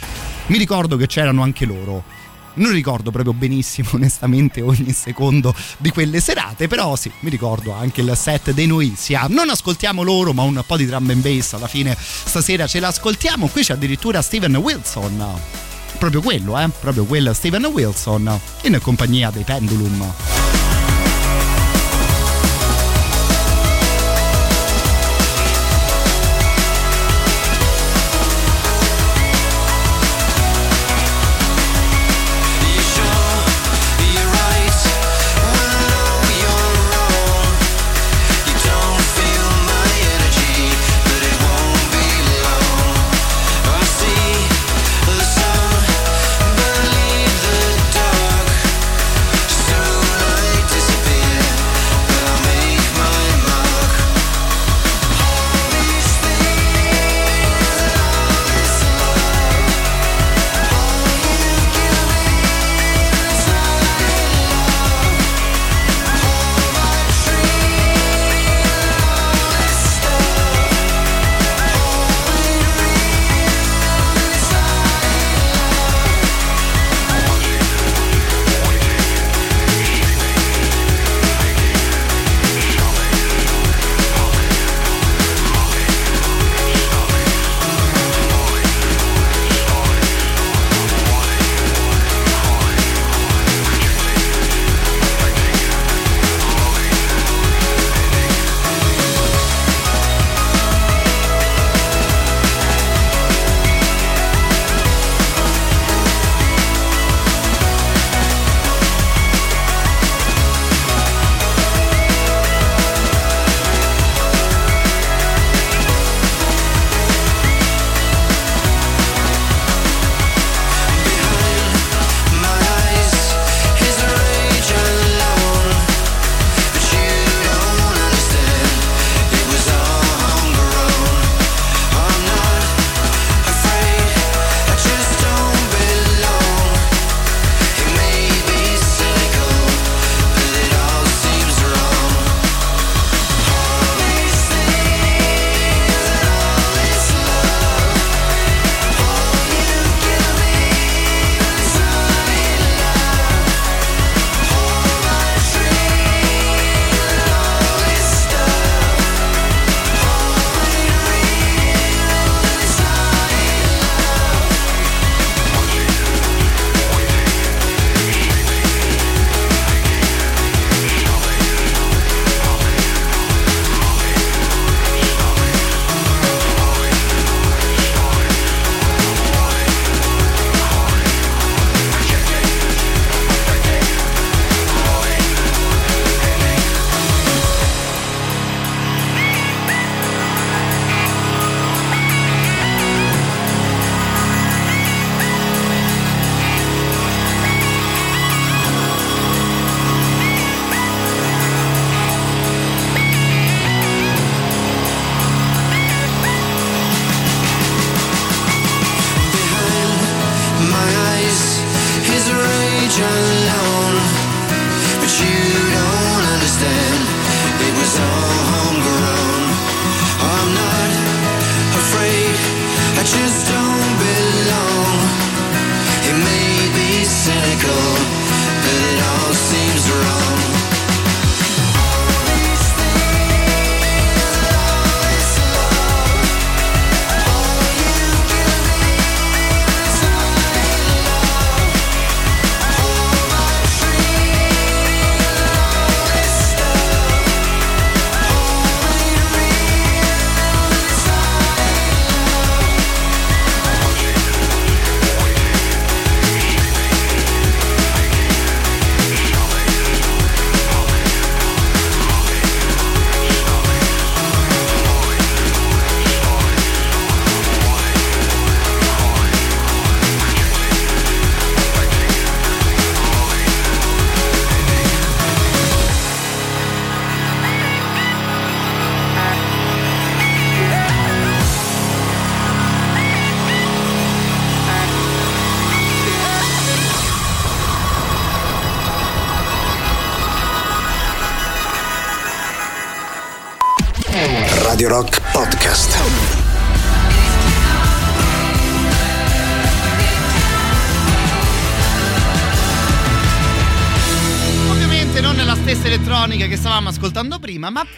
Mi 0.46 0.58
ricordo 0.58 0.96
che 0.96 1.06
c'erano 1.06 1.42
anche 1.42 1.64
loro 1.64 2.24
non 2.56 2.72
ricordo 2.72 3.10
proprio 3.10 3.34
benissimo 3.34 3.90
onestamente 4.00 4.62
ogni 4.62 4.92
secondo 4.92 5.54
di 5.76 5.90
quelle 5.90 6.20
serate 6.20 6.68
però 6.68 6.96
sì 6.96 7.10
mi 7.20 7.28
ricordo 7.28 7.72
anche 7.72 8.00
il 8.00 8.12
set 8.16 8.52
dei 8.52 8.66
Noisia 8.66 9.26
non 9.28 9.50
ascoltiamo 9.50 10.02
loro 10.02 10.32
ma 10.32 10.42
un 10.42 10.62
po' 10.66 10.78
di 10.78 10.86
drum 10.86 11.10
and 11.10 11.20
bass 11.20 11.52
alla 11.52 11.66
fine 11.66 11.94
stasera 11.98 12.66
ce 12.66 12.80
l'ascoltiamo 12.80 13.48
qui 13.48 13.62
c'è 13.62 13.74
addirittura 13.74 14.22
Steven 14.22 14.56
Wilson 14.56 15.65
proprio 15.96 16.20
quello, 16.20 16.58
eh? 16.58 16.68
proprio 16.80 17.04
quel 17.04 17.30
Steven 17.34 17.64
Wilson 17.66 18.38
in 18.62 18.78
compagnia 18.82 19.30
dei 19.30 19.44
Pendulum. 19.44 20.12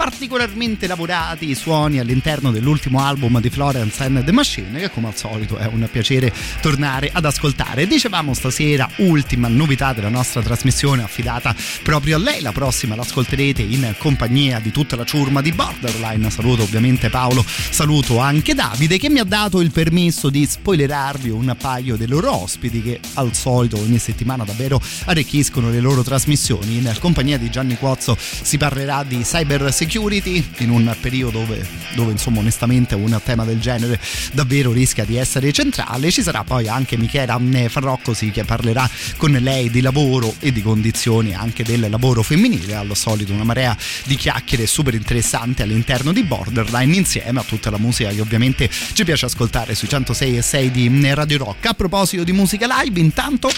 Smart 0.08 0.17
particolarmente 0.18 0.88
lavorati 0.88 1.48
i 1.48 1.54
suoni 1.54 2.00
all'interno 2.00 2.50
dell'ultimo 2.50 3.00
album 3.00 3.40
di 3.40 3.50
Florence 3.50 4.02
and 4.02 4.24
the 4.24 4.32
Machine, 4.32 4.80
che 4.80 4.90
come 4.90 5.06
al 5.06 5.16
solito 5.16 5.56
è 5.56 5.66
un 5.66 5.88
piacere 5.88 6.32
tornare 6.60 7.08
ad 7.12 7.24
ascoltare. 7.24 7.86
Dicevamo 7.86 8.34
stasera, 8.34 8.90
ultima 8.96 9.46
novità 9.46 9.92
della 9.92 10.08
nostra 10.08 10.42
trasmissione 10.42 11.04
affidata 11.04 11.54
proprio 11.84 12.16
a 12.16 12.18
lei. 12.18 12.40
La 12.40 12.50
prossima 12.50 12.96
l'ascolterete 12.96 13.62
in 13.62 13.94
compagnia 13.96 14.58
di 14.58 14.72
tutta 14.72 14.96
la 14.96 15.04
ciurma 15.04 15.40
di 15.40 15.52
Borderline. 15.52 16.28
Saluto 16.30 16.64
ovviamente 16.64 17.10
Paolo, 17.10 17.44
saluto 17.46 18.18
anche 18.18 18.54
Davide 18.54 18.98
che 18.98 19.08
mi 19.08 19.20
ha 19.20 19.24
dato 19.24 19.60
il 19.60 19.70
permesso 19.70 20.30
di 20.30 20.44
spoilerarvi 20.44 21.30
un 21.30 21.54
paio 21.56 21.94
dei 21.94 22.08
loro 22.08 22.42
ospiti 22.42 22.82
che 22.82 22.98
al 23.14 23.36
solito 23.36 23.78
ogni 23.78 24.00
settimana 24.00 24.42
davvero 24.42 24.82
arricchiscono 25.04 25.70
le 25.70 25.78
loro 25.78 26.02
trasmissioni. 26.02 26.78
In 26.78 26.92
compagnia 26.98 27.38
di 27.38 27.48
Gianni 27.50 27.76
Quozzo 27.76 28.16
si 28.18 28.56
parlerà 28.56 29.04
di 29.04 29.20
cyber 29.20 29.72
security 29.72 30.06
in 30.10 30.70
un 30.70 30.96
periodo 31.00 31.40
dove, 31.40 31.66
dove 31.94 32.12
insomma 32.12 32.38
onestamente 32.38 32.94
un 32.94 33.20
tema 33.22 33.44
del 33.44 33.60
genere 33.60 34.00
davvero 34.32 34.72
rischia 34.72 35.04
di 35.04 35.16
essere 35.16 35.52
centrale. 35.52 36.10
Ci 36.10 36.22
sarà 36.22 36.44
poi 36.44 36.66
anche 36.66 36.96
Michela 36.96 37.38
Farroccosi 37.68 38.30
che 38.30 38.44
parlerà 38.44 38.88
con 39.18 39.32
lei 39.32 39.70
di 39.70 39.82
lavoro 39.82 40.34
e 40.40 40.50
di 40.50 40.62
condizioni 40.62 41.34
anche 41.34 41.62
del 41.62 41.90
lavoro 41.90 42.22
femminile. 42.22 42.74
Al 42.74 42.96
solito 42.96 43.34
una 43.34 43.44
marea 43.44 43.76
di 44.04 44.16
chiacchiere 44.16 44.66
super 44.66 44.94
interessanti 44.94 45.60
all'interno 45.60 46.12
di 46.12 46.22
Borderline 46.22 46.96
insieme 46.96 47.40
a 47.40 47.42
tutta 47.42 47.68
la 47.68 47.78
musica 47.78 48.08
che 48.08 48.20
ovviamente 48.22 48.70
ci 48.92 49.04
piace 49.04 49.26
ascoltare 49.26 49.74
sui 49.74 49.88
106 49.88 50.38
e 50.38 50.42
6 50.42 50.70
di 50.70 51.10
Radio 51.12 51.38
Rock. 51.38 51.66
A 51.66 51.74
proposito 51.74 52.24
di 52.24 52.32
musica 52.32 52.66
live, 52.80 52.98
intanto 52.98 53.50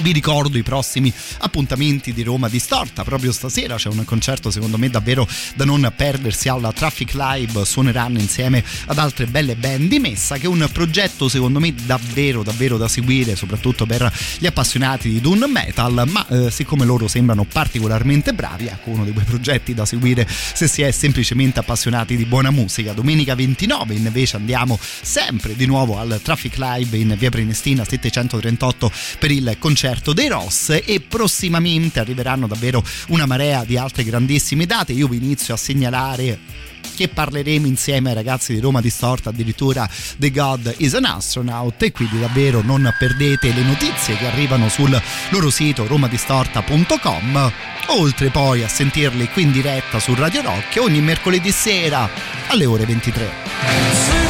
vi 0.00 0.12
ricordo 0.12 0.58
i 0.58 0.62
prossimi 0.62 1.12
appuntamenti 1.38 2.12
di 2.12 2.22
Roma 2.22 2.48
Distorta. 2.48 3.04
Proprio 3.04 3.32
stasera 3.32 3.76
c'è 3.76 3.88
un 3.88 4.04
concerto, 4.04 4.50
secondo 4.50 4.78
me, 4.78 4.90
davvero 4.90 5.26
da 5.54 5.64
non 5.64 5.92
perdersi 5.94 6.48
alla 6.48 6.72
Traffic 6.72 7.14
Live. 7.14 7.64
Suoneranno 7.64 8.18
insieme 8.18 8.64
ad 8.86 8.98
altre 8.98 9.26
belle 9.26 9.56
band 9.56 9.88
di 9.88 9.98
Messa, 9.98 10.36
che 10.36 10.44
è 10.44 10.48
un 10.48 10.68
progetto, 10.72 11.28
secondo 11.28 11.60
me, 11.60 11.72
davvero, 11.74 12.42
davvero 12.42 12.76
da 12.76 12.88
seguire, 12.88 13.36
soprattutto 13.36 13.86
per 13.86 14.12
gli 14.38 14.46
appassionati 14.46 15.10
di 15.10 15.20
Doom 15.20 15.44
Metal. 15.48 16.04
Ma 16.08 16.26
eh, 16.28 16.50
siccome 16.50 16.84
loro 16.84 17.08
sembrano 17.08 17.44
particolarmente 17.44 18.32
bravi, 18.32 18.66
ecco 18.66 18.90
uno 18.90 19.04
di 19.04 19.12
quei 19.12 19.24
progetti 19.24 19.74
da 19.74 19.84
seguire 19.84 20.26
se 20.28 20.66
si 20.66 20.82
è 20.82 20.90
semplicemente 20.90 21.60
appassionati 21.60 22.16
di 22.16 22.24
buona 22.24 22.50
musica. 22.50 22.92
Domenica 22.92 23.34
29 23.34 23.94
invece 23.94 24.36
andiamo 24.36 24.78
sempre 24.80 25.54
di 25.54 25.66
nuovo 25.66 25.98
al 25.98 26.20
Traffic 26.22 26.56
Live 26.56 26.96
in 26.96 27.14
via 27.18 27.30
Prenestina 27.30 27.84
738 27.84 28.90
per 29.18 29.30
il 29.30 29.56
concerto 29.58 29.83
concerto 29.84 30.14
dei 30.14 30.28
Ross 30.28 30.70
e 30.70 31.04
prossimamente 31.06 32.00
arriveranno 32.00 32.46
davvero 32.46 32.82
una 33.08 33.26
marea 33.26 33.64
di 33.64 33.76
altre 33.76 34.02
grandissime 34.02 34.64
date. 34.64 34.92
Io 34.92 35.08
vi 35.08 35.18
inizio 35.18 35.52
a 35.52 35.58
segnalare 35.58 36.38
che 36.96 37.08
parleremo 37.08 37.66
insieme 37.66 38.08
ai 38.08 38.14
ragazzi 38.14 38.54
di 38.54 38.60
Roma 38.60 38.80
Distorta 38.80 39.28
addirittura 39.28 39.86
The 40.16 40.30
God 40.30 40.74
is 40.78 40.94
an 40.94 41.04
Astronaut 41.04 41.82
e 41.82 41.92
quindi 41.92 42.18
davvero 42.18 42.62
non 42.62 42.90
perdete 42.98 43.52
le 43.52 43.62
notizie 43.62 44.16
che 44.16 44.26
arrivano 44.26 44.70
sul 44.70 44.98
loro 45.30 45.50
sito 45.50 45.86
romadistorta.com 45.86 47.52
oltre 47.88 48.30
poi 48.30 48.62
a 48.62 48.68
sentirli 48.68 49.28
qui 49.28 49.42
in 49.42 49.52
diretta 49.52 50.00
su 50.00 50.14
Radio 50.14 50.40
Rock 50.40 50.78
ogni 50.78 51.02
mercoledì 51.02 51.50
sera 51.50 52.08
alle 52.46 52.64
ore 52.64 52.86
23. 52.86 54.23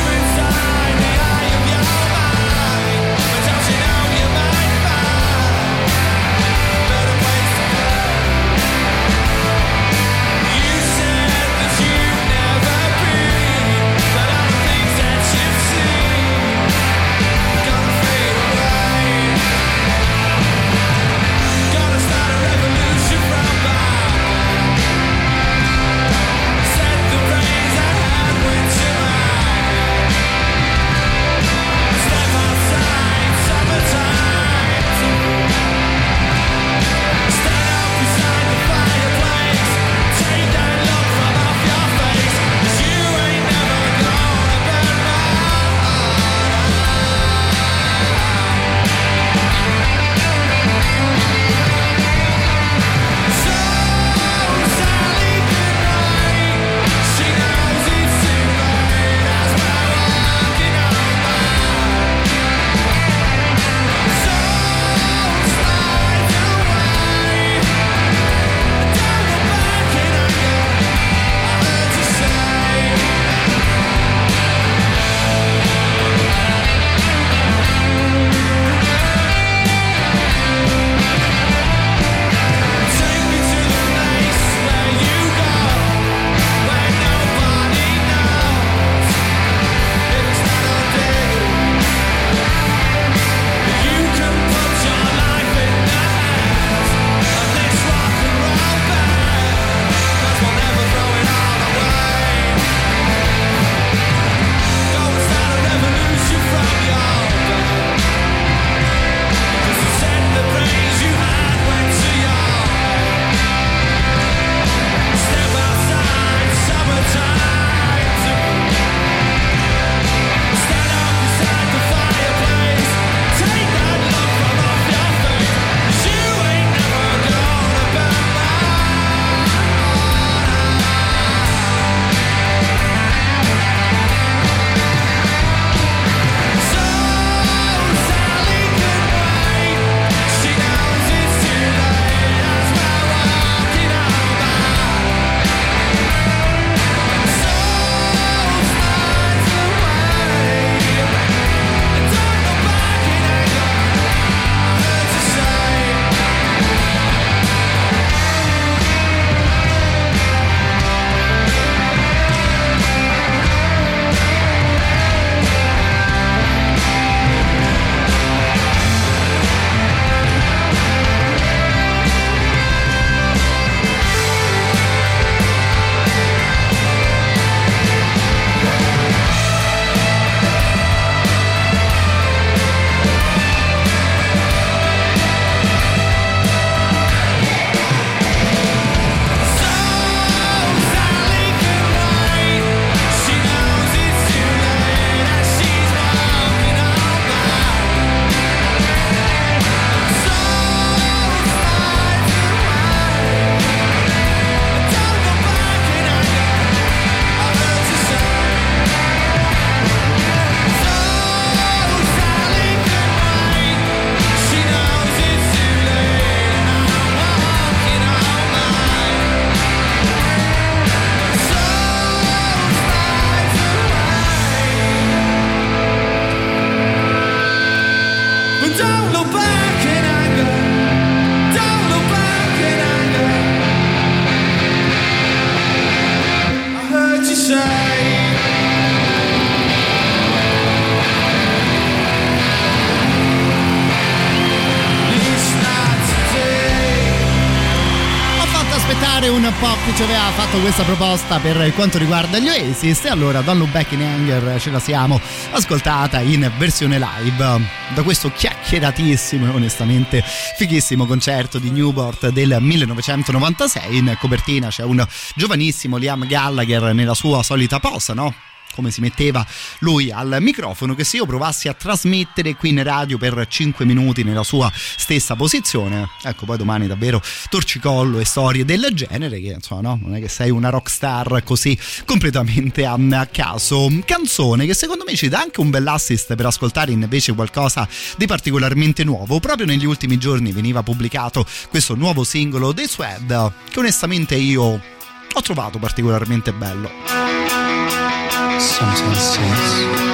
Ascoltare 249.25 249.29
un 249.29 249.53
pop 249.59 249.85
che 249.85 249.97
ci 249.97 250.03
aveva 250.03 250.31
fatto 250.33 250.59
questa 250.61 250.83
proposta 250.83 251.39
per 251.39 251.73
quanto 251.75 251.99
riguarda 251.99 252.39
gli 252.39 252.49
Oasis. 252.49 253.05
E 253.05 253.09
allora 253.09 253.41
Look 253.41 253.71
Back 253.71 253.93
in 253.93 254.03
Anger 254.03 254.61
ce 254.61 254.71
la 254.71 254.79
siamo 254.79 255.21
ascoltata 255.53 256.21
in 256.21 256.51
versione 256.59 256.99
live. 256.99 257.61
Da 257.95 258.03
questo 258.03 258.31
chiacchieratissimo 258.31 259.47
e 259.47 259.49
onestamente 259.49 260.23
fighissimo 260.57 261.07
concerto 261.07 261.59
di 261.59 261.71
Newport 261.71 262.29
del 262.29 262.57
1996 262.61 263.97
in 263.97 264.17
copertina 264.19 264.69
c'è 264.69 264.83
un 264.83 265.05
giovanissimo 265.35 265.97
Liam 265.97 266.27
Gallagher 266.27 266.95
nella 266.95 267.15
sua 267.15 267.43
solita 267.43 267.81
posa 267.81 268.15
no? 268.15 268.35
Come 268.75 268.91
si 268.91 269.01
metteva 269.01 269.47
lui 269.81 270.11
al 270.11 270.39
microfono, 270.41 270.95
che 270.95 271.05
se 271.05 271.17
io 271.19 271.27
provassi 271.27 271.69
a 271.69 271.75
trasmettere 271.75 272.57
qui 272.57 272.71
in 272.71 272.83
radio 272.83 273.19
per 273.19 273.47
5 273.49 273.85
minuti 273.85 274.25
nella 274.25 274.43
sua 274.43 274.71
stessa 274.75 275.37
posizione, 275.37 276.09
ecco 276.23 276.45
poi 276.45 276.57
domani 276.57 276.87
davvero 276.87 277.23
torcicollo 277.49 278.19
e 278.19 278.25
storie 278.25 278.65
del 278.65 278.89
genere, 278.93 279.41
che 279.41 279.53
insomma 279.53 279.81
no, 279.81 279.99
non 280.03 280.17
è 280.17 280.21
che 280.21 280.29
sei 280.29 280.51
una 280.51 280.71
rockstar 280.71 281.43
così 281.45 281.79
completamente 282.05 282.85
a 282.85 282.99
caso. 283.31 283.89
Canzone 284.05 284.67
che 284.67 284.75
secondo 284.75 285.05
me 285.07 285.15
ci 285.15 285.29
dà 285.29 285.41
anche 285.41 285.61
un 285.61 285.71
bell'assist 285.71 286.35
per 286.35 286.47
ascoltare 286.47 286.93
invece 286.93 287.35
qualcosa 287.35 287.89
di 288.17 288.27
particolarmente 288.27 289.05
nuovo. 289.05 289.41
Proprio 289.41 289.67
negli 289.67 289.85
ultimi 289.85 290.19
giorni 290.19 290.53
veniva 290.53 290.83
pubblicato 290.83 291.47
questo 291.69 291.95
nuovo 291.95 292.25
singolo 292.25 292.73
dei 292.73 292.89
Swed, 292.89 293.53
che 293.71 293.79
onestamente 293.79 294.35
io 294.35 294.63
ho 294.63 295.41
trovato 295.43 295.79
particolarmente 295.79 296.53
bello. 296.53 298.14
Sometimes 298.61 299.19
since 299.19 299.85
when 299.91 300.09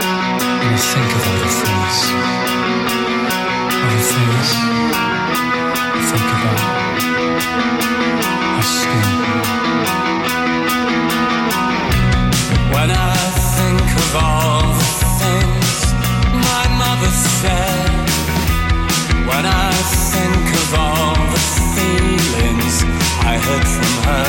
I 0.00 0.78
think 0.78 1.10
of 1.16 1.22
all 1.28 1.40
the 1.44 1.50
things, 1.60 1.96
all 3.74 3.90
the 3.92 4.00
things 4.10 4.48
I 4.96 6.00
think 6.08 6.28
about 6.36 6.60
our 8.54 8.64
skin. 8.76 9.08
When 12.72 12.88
I 12.90 13.14
think 13.56 13.88
of 14.04 14.10
all 14.24 14.64
the 14.72 14.88
things 15.20 15.76
my 16.48 16.64
mother 16.80 17.12
said, 17.40 18.08
when 19.28 19.44
I 19.44 19.72
think 20.12 20.46
of 20.62 20.68
all 20.74 21.16
the 21.34 21.42
feelings 21.76 22.74
I 23.20 23.34
heard 23.46 23.66
from 23.76 23.94
her, 24.08 24.28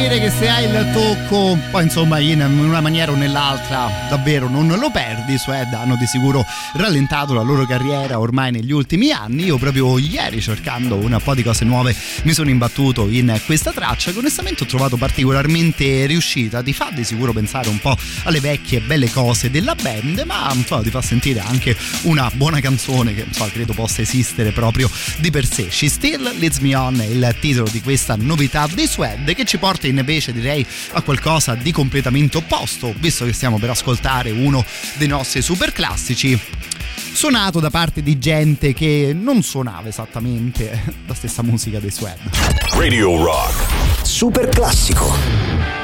dire 0.00 0.18
che 0.18 0.30
se 0.30 0.48
hai 0.48 0.64
il 0.64 0.90
tocco, 0.94 1.58
poi 1.70 1.82
insomma 1.82 2.18
in 2.20 2.40
una 2.40 2.80
maniera 2.80 3.12
o 3.12 3.14
nell'altra 3.14 3.90
davvero 4.08 4.48
non 4.48 4.66
lo 4.66 4.90
perdi. 4.90 5.36
Sued 5.36 5.74
hanno 5.74 5.96
di 5.96 6.06
sicuro 6.06 6.44
rallentato 6.74 7.34
la 7.34 7.42
loro 7.42 7.66
carriera 7.66 8.18
ormai 8.18 8.50
negli 8.50 8.72
ultimi 8.72 9.10
anni. 9.10 9.44
Io 9.44 9.58
proprio 9.58 9.98
ieri 9.98 10.40
cercando 10.40 10.94
un 10.94 11.20
po' 11.22 11.34
di 11.34 11.42
cose 11.42 11.66
nuove 11.66 11.94
mi 12.22 12.32
sono 12.32 12.48
imbattuto 12.48 13.08
in 13.08 13.38
questa 13.44 13.72
traccia 13.72 14.10
che 14.10 14.18
onestamente 14.18 14.62
ho 14.64 14.66
trovato 14.66 14.96
particolarmente 14.96 16.06
riuscita. 16.06 16.62
Ti 16.62 16.72
fa 16.72 16.90
di 16.94 17.04
sicuro 17.04 17.34
pensare 17.34 17.68
un 17.68 17.78
po' 17.78 17.96
alle 18.22 18.40
vecchie 18.40 18.80
belle 18.80 19.10
cose 19.10 19.50
della 19.50 19.74
band, 19.74 20.22
ma 20.24 20.50
insomma, 20.54 20.82
ti 20.82 20.90
fa 20.90 21.02
sentire 21.02 21.40
anche 21.40 21.76
una 22.02 22.30
buona 22.34 22.60
canzone 22.60 23.14
che 23.14 23.24
insomma, 23.28 23.50
credo 23.50 23.74
possa 23.74 24.00
esistere 24.00 24.52
proprio 24.52 24.90
di 25.18 25.30
per 25.30 25.44
sé. 25.44 25.68
She 25.70 25.90
Still 25.90 26.38
Leads 26.38 26.58
Me 26.58 26.74
On 26.74 26.98
è 26.98 27.04
il 27.04 27.36
titolo 27.38 27.68
di 27.70 27.82
questa 27.82 28.16
novità 28.16 28.66
di 28.72 28.86
Sued 28.86 29.34
che 29.34 29.44
ci 29.44 29.58
porta 29.58 29.88
invece 29.98 30.32
direi 30.32 30.64
a 30.92 31.02
qualcosa 31.02 31.54
di 31.54 31.72
completamente 31.72 32.38
opposto, 32.38 32.94
visto 32.98 33.24
che 33.24 33.32
stiamo 33.32 33.58
per 33.58 33.70
ascoltare 33.70 34.30
uno 34.30 34.64
dei 34.94 35.08
nostri 35.08 35.42
super 35.42 35.72
classici 35.72 36.38
suonato 37.12 37.60
da 37.60 37.70
parte 37.70 38.02
di 38.02 38.18
gente 38.18 38.72
che 38.72 39.12
non 39.14 39.42
suonava 39.42 39.88
esattamente 39.88 40.82
la 41.06 41.14
stessa 41.14 41.42
musica 41.42 41.78
dei 41.78 41.90
Sued. 41.90 42.18
Radio 42.72 43.22
Rock. 43.22 44.06
Super 44.06 44.48
classico. 44.48 45.79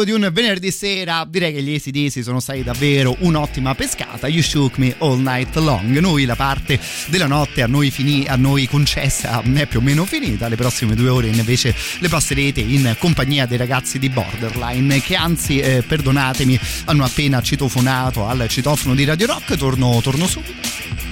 Classico 0.00 0.04
di 0.04 0.12
un 0.12 0.30
venerdì 0.32 0.70
sera, 0.70 1.26
direi 1.28 1.52
che 1.52 1.62
gli 1.62 1.74
ACDC 1.74 2.22
sono 2.22 2.40
stati 2.40 2.62
davvero 2.62 3.16
un'ottima 3.20 3.74
pescata. 3.74 4.28
You 4.28 4.42
shook 4.42 4.78
me 4.78 4.94
all 4.98 5.18
night 5.20 5.54
long. 5.56 5.98
Noi 5.98 6.24
la 6.24 6.36
parte 6.36 6.78
della 7.06 7.26
notte 7.26 7.62
a 7.62 7.66
noi, 7.66 7.90
finì, 7.90 8.24
a 8.26 8.36
noi 8.36 8.66
concessa 8.66 9.42
è 9.42 9.66
più 9.66 9.80
o 9.80 9.82
meno 9.82 10.04
finita. 10.04 10.48
Le 10.48 10.56
prossime 10.56 10.94
due 10.94 11.08
ore 11.08 11.28
invece 11.28 11.74
le 11.98 12.08
passerete 12.08 12.60
in 12.60 12.96
compagnia 12.98 13.46
dei 13.46 13.58
ragazzi 13.58 13.98
di 13.98 14.08
Borderline, 14.08 15.00
che 15.00 15.16
anzi, 15.16 15.58
eh, 15.58 15.82
perdonatemi, 15.86 16.58
hanno 16.86 17.04
appena 17.04 17.40
citofonato 17.42 18.26
al 18.26 18.46
citofono 18.48 18.94
di 18.94 19.04
Radio 19.04 19.26
Rock. 19.26 19.56
Torno, 19.56 20.00
torno 20.02 20.26
subito. 20.26 21.08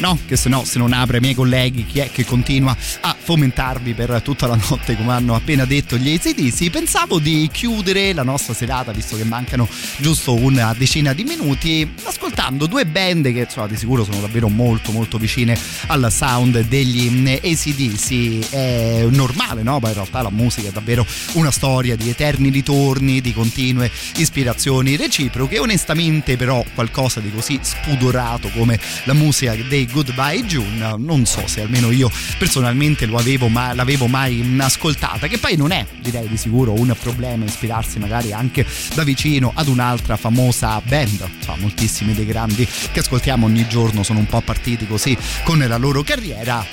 No, 0.00 0.18
che 0.26 0.36
se 0.36 0.48
no, 0.48 0.64
se 0.64 0.78
non 0.78 0.94
apre 0.94 1.16
ai 1.16 1.20
miei 1.20 1.34
colleghi, 1.34 1.84
chi 1.84 1.98
è 1.98 2.10
che 2.10 2.24
continua 2.24 2.74
a 3.02 3.14
fomentarvi 3.22 3.94
per 3.94 4.20
tutta 4.22 4.46
la 4.46 4.58
notte 4.68 4.96
come 4.96 5.12
hanno 5.12 5.34
appena 5.34 5.64
detto 5.64 5.96
gli 5.96 6.12
ACDC 6.12 6.70
pensavo 6.70 7.18
di 7.18 7.48
chiudere 7.52 8.12
la 8.12 8.22
nostra 8.22 8.54
serata 8.54 8.92
visto 8.92 9.16
che 9.16 9.24
mancano 9.24 9.68
giusto 9.98 10.34
una 10.34 10.74
decina 10.76 11.12
di 11.12 11.24
minuti 11.24 11.88
ascoltando 12.04 12.66
due 12.66 12.86
band 12.86 13.32
che 13.32 13.40
insomma, 13.40 13.66
di 13.66 13.76
sicuro 13.76 14.04
sono 14.04 14.20
davvero 14.20 14.48
molto 14.48 14.92
molto 14.92 15.18
vicine 15.18 15.58
al 15.86 16.10
sound 16.10 16.60
degli 16.66 17.08
ACDC 17.28 18.50
è 18.50 19.06
normale 19.08 19.62
no? 19.62 19.78
ma 19.78 19.88
in 19.88 19.94
realtà 19.94 20.22
la 20.22 20.30
musica 20.30 20.68
è 20.68 20.72
davvero 20.72 21.06
una 21.32 21.50
storia 21.50 21.96
di 21.96 22.08
eterni 22.08 22.48
ritorni 22.50 23.20
di 23.20 23.32
continue 23.32 23.90
ispirazioni 24.16 24.96
reciproche. 24.96 25.58
Onestamente 25.58 26.36
però 26.36 26.64
qualcosa 26.74 27.20
di 27.20 27.30
così 27.30 27.58
spudorato 27.60 28.48
come 28.50 28.78
la 29.04 29.12
musica 29.12 29.54
dei 29.54 29.86
Goodbye 29.86 30.44
June 30.44 30.94
non 30.98 31.26
so 31.26 31.46
se 31.46 31.60
almeno 31.60 31.90
io 31.90 32.10
personalmente 32.38 33.06
lo 33.10 33.18
avevo 33.18 33.48
ma, 33.48 33.74
l'avevo 33.74 34.06
mai 34.06 34.56
ascoltata 34.60 35.26
che 35.26 35.38
poi 35.38 35.56
non 35.56 35.72
è 35.72 35.84
direi 36.00 36.28
di 36.28 36.36
sicuro 36.36 36.72
un 36.72 36.94
problema 36.98 37.44
ispirarsi 37.44 37.98
magari 37.98 38.32
anche 38.32 38.64
da 38.94 39.02
vicino 39.02 39.52
ad 39.54 39.68
un'altra 39.68 40.16
famosa 40.16 40.80
band. 40.82 41.28
Insomma, 41.36 41.58
moltissimi 41.58 42.14
dei 42.14 42.24
grandi 42.26 42.66
che 42.92 43.00
ascoltiamo 43.00 43.46
ogni 43.46 43.66
giorno 43.68 44.02
sono 44.02 44.20
un 44.20 44.26
po' 44.26 44.40
partiti 44.40 44.86
così 44.86 45.16
con 45.44 45.58
la 45.58 45.76
loro 45.76 46.02
carriera. 46.02 46.64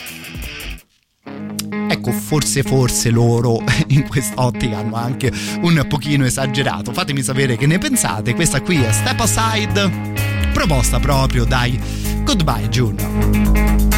Ecco 1.89 2.11
forse 2.11 2.63
forse 2.63 3.09
loro 3.09 3.61
in 3.87 4.07
quest'ottica 4.07 4.77
hanno 4.77 4.95
anche 4.95 5.31
un 5.61 5.85
pochino 5.89 6.25
esagerato. 6.25 6.93
Fatemi 6.93 7.21
sapere 7.21 7.57
che 7.57 7.65
ne 7.65 7.77
pensate. 7.77 8.35
Questa 8.35 8.61
qui 8.61 8.81
è 8.81 8.91
Step 8.91 9.19
Aside 9.19 10.15
proposta 10.53 10.99
proprio 10.99 11.45
dai 11.45 11.79
Goodbye 12.23 12.67
June 12.69 13.96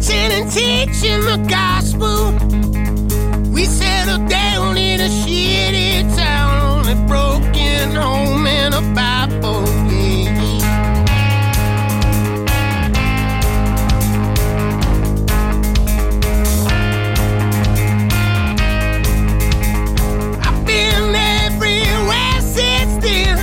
preaching 0.00 0.32
and 0.32 0.50
teaching 0.50 1.20
the 1.20 1.36
gospel. 1.48 2.32
We 3.52 3.64
settled 3.66 4.28
down 4.28 4.78
in 4.78 5.00
a 5.00 5.08
shitty 5.08 6.16
town, 6.16 6.88
a 6.88 7.06
broken 7.06 7.94
home 7.94 8.46
and 8.46 8.74
a 8.74 8.80
Bible. 8.94 9.68
I've 20.42 20.66
been 20.66 21.14
everywhere 21.14 22.40
since 22.40 23.04
then. 23.04 23.39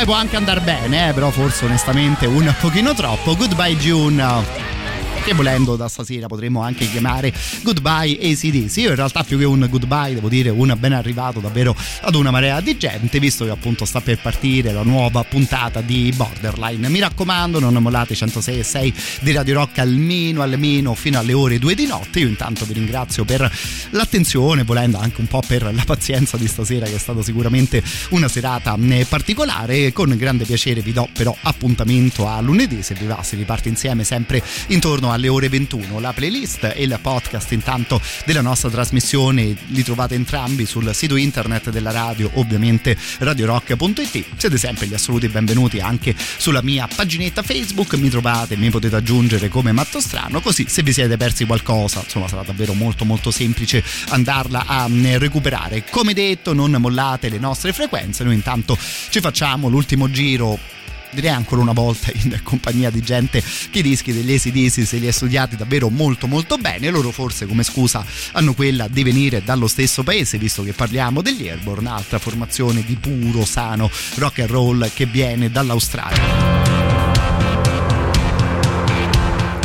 Poi 0.00 0.04
può 0.04 0.14
anche 0.14 0.36
andare 0.36 0.60
bene, 0.60 1.08
eh, 1.08 1.12
però 1.12 1.30
forse 1.30 1.66
onestamente 1.66 2.26
un 2.26 2.54
pochino 2.58 2.94
troppo. 2.94 3.36
Goodbye 3.36 3.76
June. 3.76 4.69
Che 5.30 5.36
volendo 5.36 5.76
da 5.76 5.86
stasera 5.86 6.26
potremmo 6.26 6.60
anche 6.60 6.90
chiamare 6.90 7.32
Goodbye 7.62 8.18
ACDC. 8.20 8.76
Io 8.78 8.88
in 8.88 8.96
realtà 8.96 9.22
più 9.22 9.38
che 9.38 9.44
un 9.44 9.64
goodbye 9.70 10.14
devo 10.14 10.28
dire 10.28 10.50
un 10.50 10.74
ben 10.76 10.92
arrivato 10.92 11.38
davvero 11.38 11.76
ad 12.00 12.16
una 12.16 12.32
marea 12.32 12.60
di 12.60 12.76
gente, 12.76 13.20
visto 13.20 13.44
che 13.44 13.52
appunto 13.52 13.84
sta 13.84 14.00
per 14.00 14.18
partire 14.20 14.72
la 14.72 14.82
nuova 14.82 15.22
puntata 15.22 15.82
di 15.82 16.12
Borderline. 16.16 16.88
Mi 16.88 16.98
raccomando, 16.98 17.60
non 17.60 17.74
mollate 17.74 18.16
106 18.16 18.58
e 18.58 18.62
6 18.64 18.94
di 19.20 19.30
Radio 19.30 19.54
Rock 19.54 19.78
almeno, 19.78 20.42
almeno 20.42 20.96
fino 20.96 21.20
alle 21.20 21.32
ore 21.32 21.60
2 21.60 21.76
di 21.76 21.86
notte. 21.86 22.18
Io 22.18 22.26
intanto 22.26 22.64
vi 22.64 22.72
ringrazio 22.72 23.24
per 23.24 23.48
l'attenzione, 23.90 24.64
volendo 24.64 24.98
anche 24.98 25.20
un 25.20 25.28
po' 25.28 25.42
per 25.46 25.62
la 25.72 25.84
pazienza 25.86 26.38
di 26.38 26.48
stasera 26.48 26.86
che 26.86 26.96
è 26.96 26.98
stata 26.98 27.22
sicuramente 27.22 27.84
una 28.08 28.26
serata 28.26 28.76
eh, 28.80 29.06
particolare. 29.08 29.92
Con 29.92 30.12
grande 30.16 30.44
piacere 30.44 30.80
vi 30.80 30.92
do 30.92 31.08
però 31.12 31.36
appuntamento 31.42 32.26
a 32.26 32.40
lunedì, 32.40 32.82
se 32.82 32.94
vi 32.94 33.06
va 33.06 33.22
si 33.22 33.36
riparte 33.36 33.68
insieme 33.68 34.02
sempre 34.02 34.42
intorno 34.66 35.12
alle 35.12 35.19
ore 35.28 35.48
21. 35.48 36.00
La 36.00 36.12
playlist 36.12 36.72
e 36.74 36.82
il 36.82 36.98
podcast 37.00 37.52
intanto 37.52 38.00
della 38.24 38.40
nostra 38.40 38.70
trasmissione 38.70 39.56
li 39.66 39.82
trovate 39.82 40.14
entrambi 40.14 40.66
sul 40.66 40.94
sito 40.94 41.16
internet 41.16 41.70
della 41.70 41.90
radio, 41.90 42.30
ovviamente 42.34 42.96
radiorock.it. 43.18 44.24
Siete 44.36 44.58
sempre 44.58 44.86
gli 44.86 44.94
assoluti 44.94 45.28
benvenuti 45.28 45.80
anche 45.80 46.14
sulla 46.16 46.62
mia 46.62 46.88
paginetta 46.92 47.42
Facebook, 47.42 47.94
mi 47.94 48.08
trovate, 48.08 48.56
mi 48.56 48.70
potete 48.70 48.96
aggiungere 48.96 49.48
come 49.48 49.72
Matto 49.72 50.00
Strano, 50.00 50.40
così 50.40 50.66
se 50.68 50.82
vi 50.82 50.92
siete 50.92 51.16
persi 51.16 51.44
qualcosa, 51.44 52.00
insomma 52.02 52.28
sarà 52.28 52.42
davvero 52.42 52.74
molto 52.74 53.04
molto 53.04 53.30
semplice 53.30 53.82
andarla 54.08 54.64
a 54.66 54.88
mm, 54.88 55.16
recuperare. 55.16 55.84
Come 55.90 56.12
detto, 56.12 56.52
non 56.52 56.72
mollate 56.72 57.28
le 57.28 57.38
nostre 57.38 57.72
frequenze, 57.72 58.24
noi 58.24 58.34
intanto 58.34 58.76
ci 59.08 59.20
facciamo 59.20 59.68
l'ultimo 59.68 60.10
giro 60.10 60.78
direi 61.10 61.30
ancora 61.30 61.60
una 61.60 61.72
volta 61.72 62.10
in 62.14 62.40
compagnia 62.42 62.90
di 62.90 63.00
gente 63.02 63.42
che 63.70 63.78
i 63.78 63.82
dischi 63.82 64.12
degli 64.12 64.32
ACDC 64.32 64.86
se 64.86 64.98
li 64.98 65.08
ha 65.08 65.12
studiati 65.12 65.56
davvero 65.56 65.88
molto 65.88 66.26
molto 66.26 66.56
bene. 66.56 66.90
Loro 66.90 67.10
forse 67.10 67.46
come 67.46 67.62
scusa 67.62 68.04
hanno 68.32 68.54
quella 68.54 68.88
di 68.88 69.02
venire 69.02 69.42
dallo 69.42 69.66
stesso 69.66 70.02
paese 70.02 70.38
visto 70.38 70.62
che 70.62 70.72
parliamo 70.72 71.22
degli 71.22 71.48
Airborne 71.48 71.88
altra 71.88 72.18
formazione 72.18 72.84
di 72.84 72.96
puro 72.96 73.44
sano 73.44 73.90
rock 74.16 74.40
and 74.40 74.50
roll 74.50 74.90
che 74.92 75.06
viene 75.06 75.50
dall'Australia. 75.50 76.78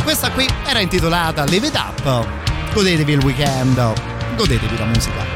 Questa 0.02 0.30
qui 0.30 0.46
era 0.66 0.80
intitolata 0.80 1.44
Live 1.44 1.66
It 1.66 1.74
Up. 1.74 2.72
Godetevi 2.72 3.12
il 3.12 3.20
weekend. 3.20 4.36
Godetevi 4.36 4.76
la 4.76 4.84
musica 4.84 5.35